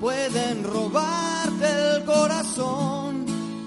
[0.00, 1.64] Pueden robarte
[1.96, 3.15] el corazón,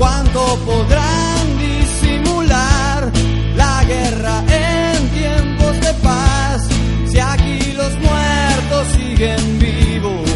[0.00, 3.12] ¿Cuánto podrán disimular
[3.54, 6.66] la guerra en tiempos de paz?
[7.04, 10.30] Si aquí los muertos siguen vivos,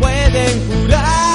[0.00, 1.25] pueden jurar.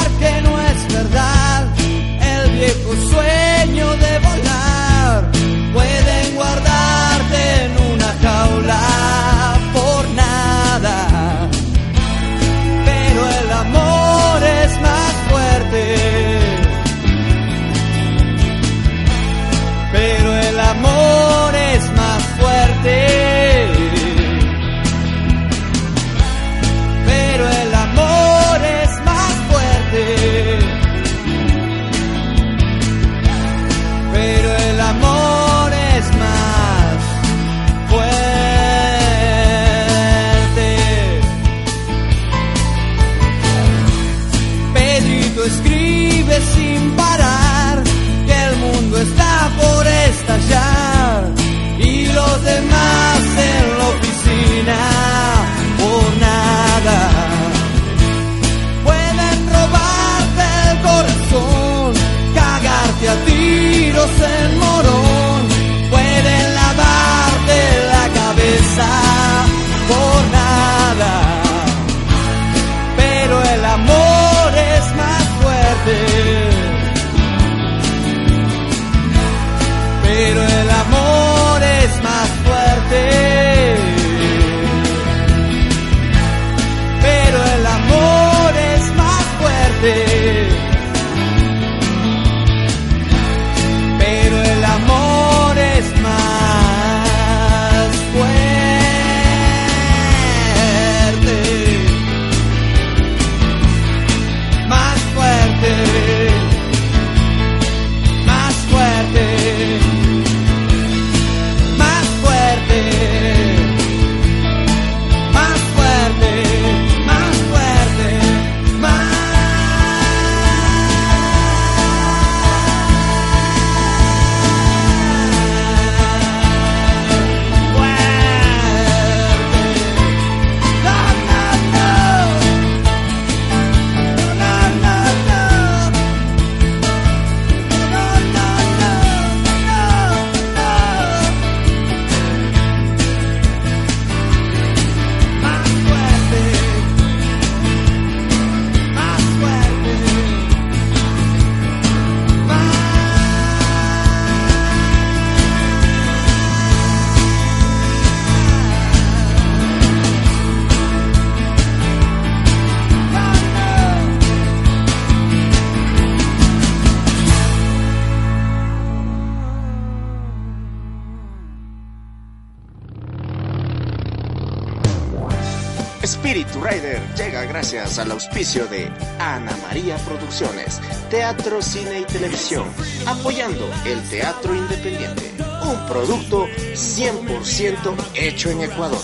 [178.52, 182.66] De Ana María Producciones, Teatro, Cine y Televisión,
[183.06, 185.32] apoyando el teatro independiente,
[185.64, 189.00] un producto 100% hecho en Ecuador.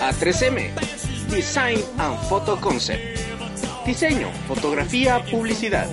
[0.00, 0.70] A3M,
[1.30, 3.18] Design and Photo Concept,
[3.84, 5.88] diseño, fotografía, publicidad,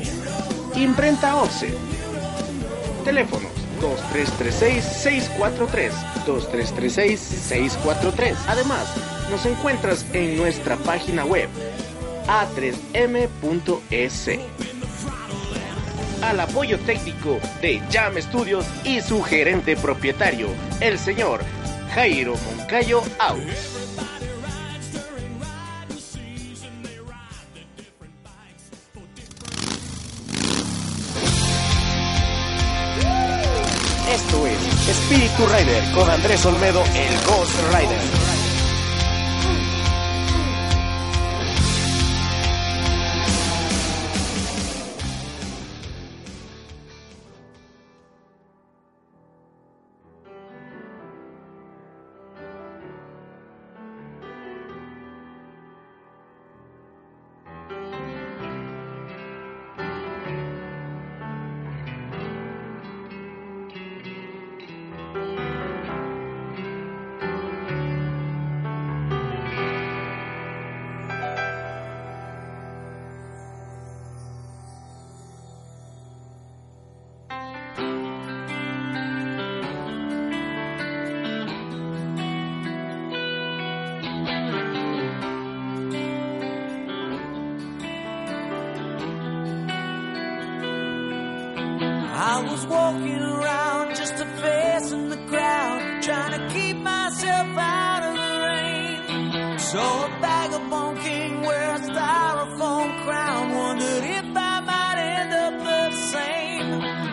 [0.75, 1.75] imprenta Offset,
[3.03, 3.49] teléfonos
[3.81, 5.91] 2336-643,
[6.27, 8.35] 2336-643.
[8.47, 11.49] Además, nos encuentras en nuestra página web
[12.27, 14.29] a3m.es.
[16.21, 20.47] Al apoyo técnico de Jam Studios y su gerente propietario,
[20.79, 21.41] el señor
[21.93, 23.43] Jairo Moncayo Aus.
[34.11, 38.14] Esto es Espíritu Rider con Andrés Olmedo, el Ghost Rider.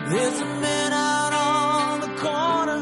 [0.09, 2.81] There's a man out on the corner,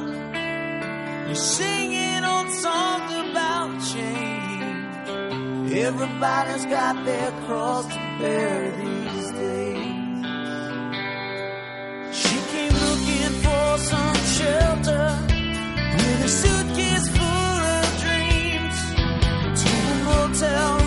[1.28, 5.72] he's singing old songs about change.
[5.72, 10.26] Everybody's got their cross to bear these days.
[12.22, 15.08] She came looking for some shelter
[15.96, 18.78] with a suitcase full of dreams
[19.62, 20.81] to a motel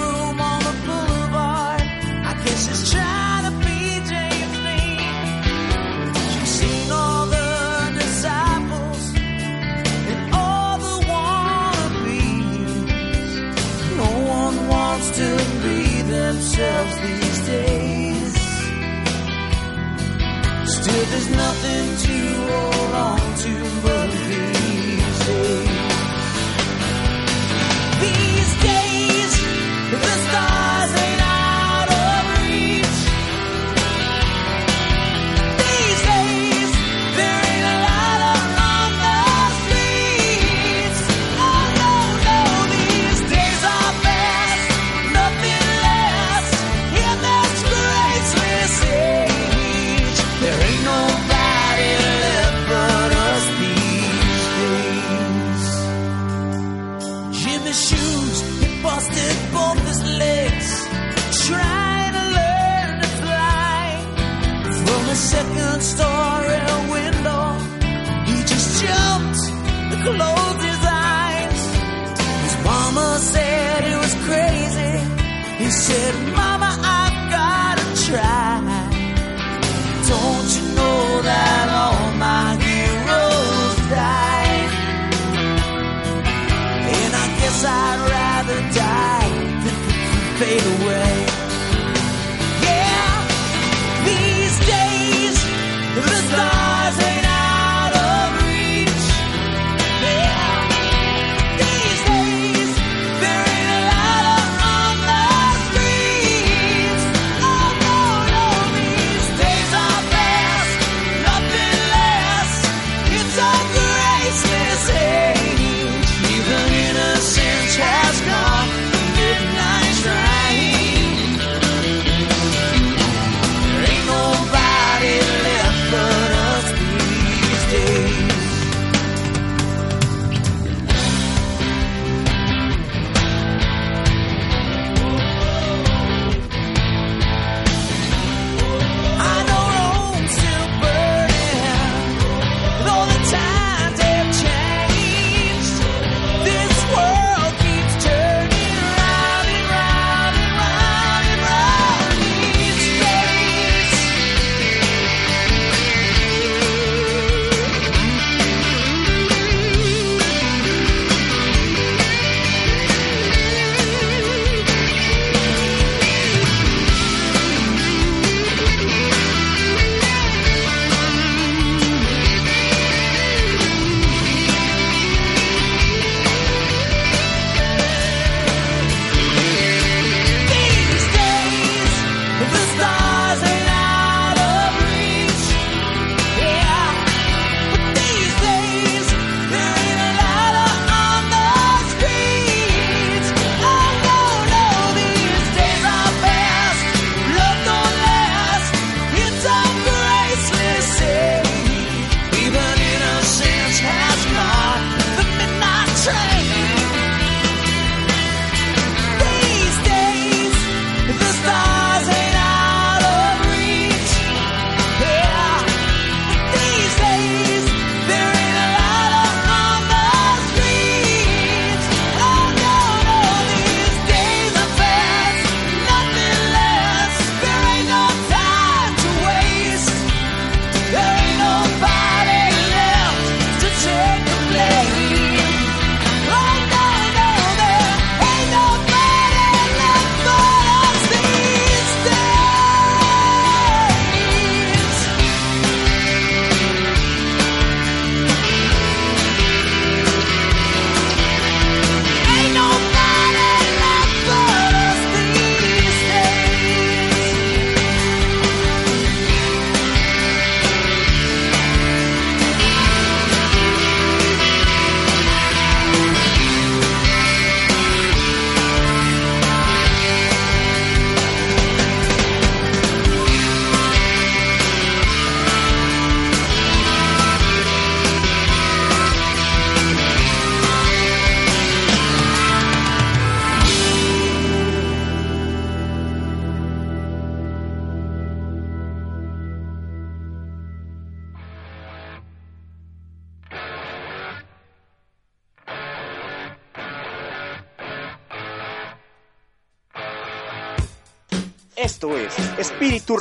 [16.55, 18.35] themselves these days.
[20.66, 21.94] Still, there's nothing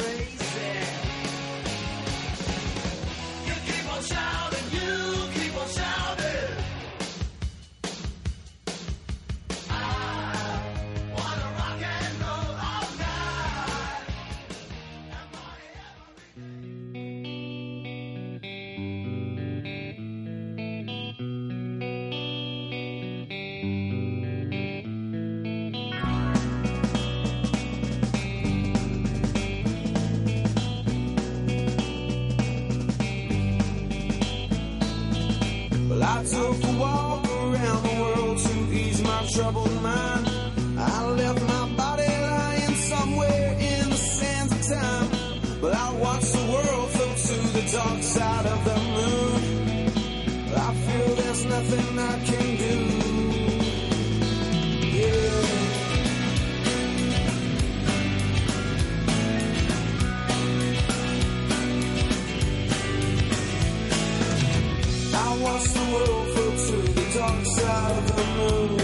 [65.42, 68.80] watch the world float to the dark side of the moon.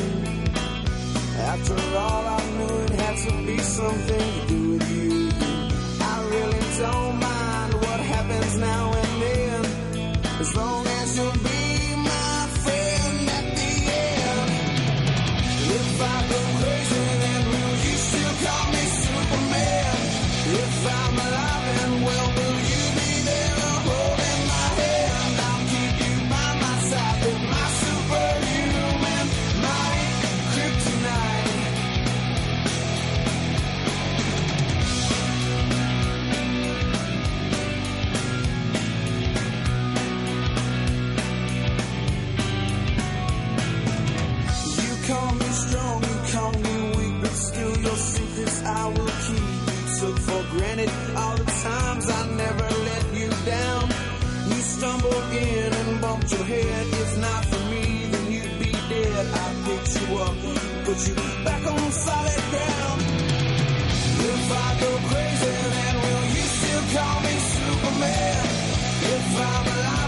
[1.54, 5.30] After all, I knew it had to be something to do with you.
[6.02, 7.07] I really don't.
[68.00, 68.46] man
[69.04, 70.07] if I'm alive.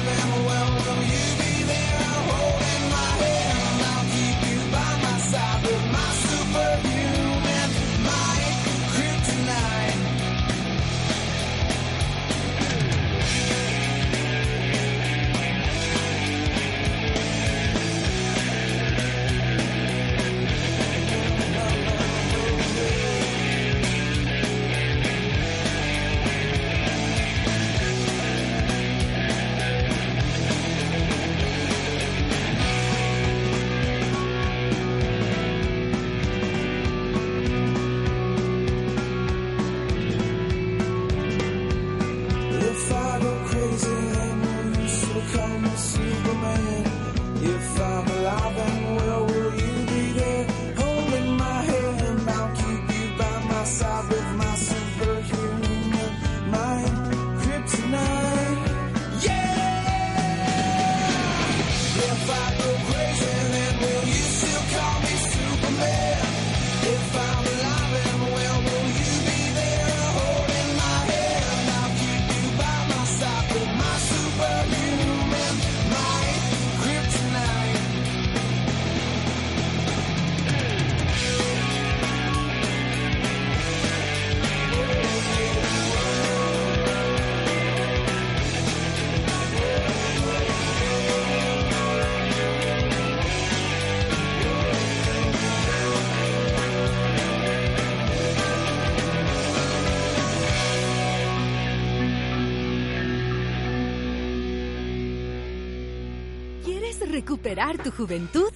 [107.77, 108.51] tu juventud?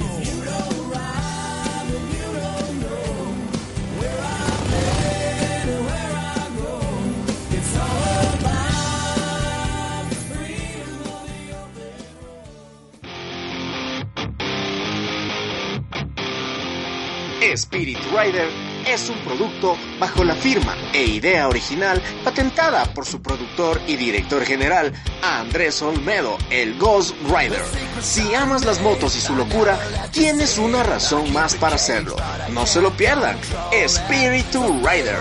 [18.86, 24.44] Es un producto bajo la firma e idea original patentada por su productor y director
[24.44, 24.93] general,
[25.23, 27.61] Andrés Olmedo, el Ghost Rider.
[28.01, 29.77] Si amas las motos y su locura,
[30.12, 32.15] tienes una razón más para hacerlo.
[32.51, 33.36] No se lo pierdan.
[33.73, 35.19] Spirit Rider.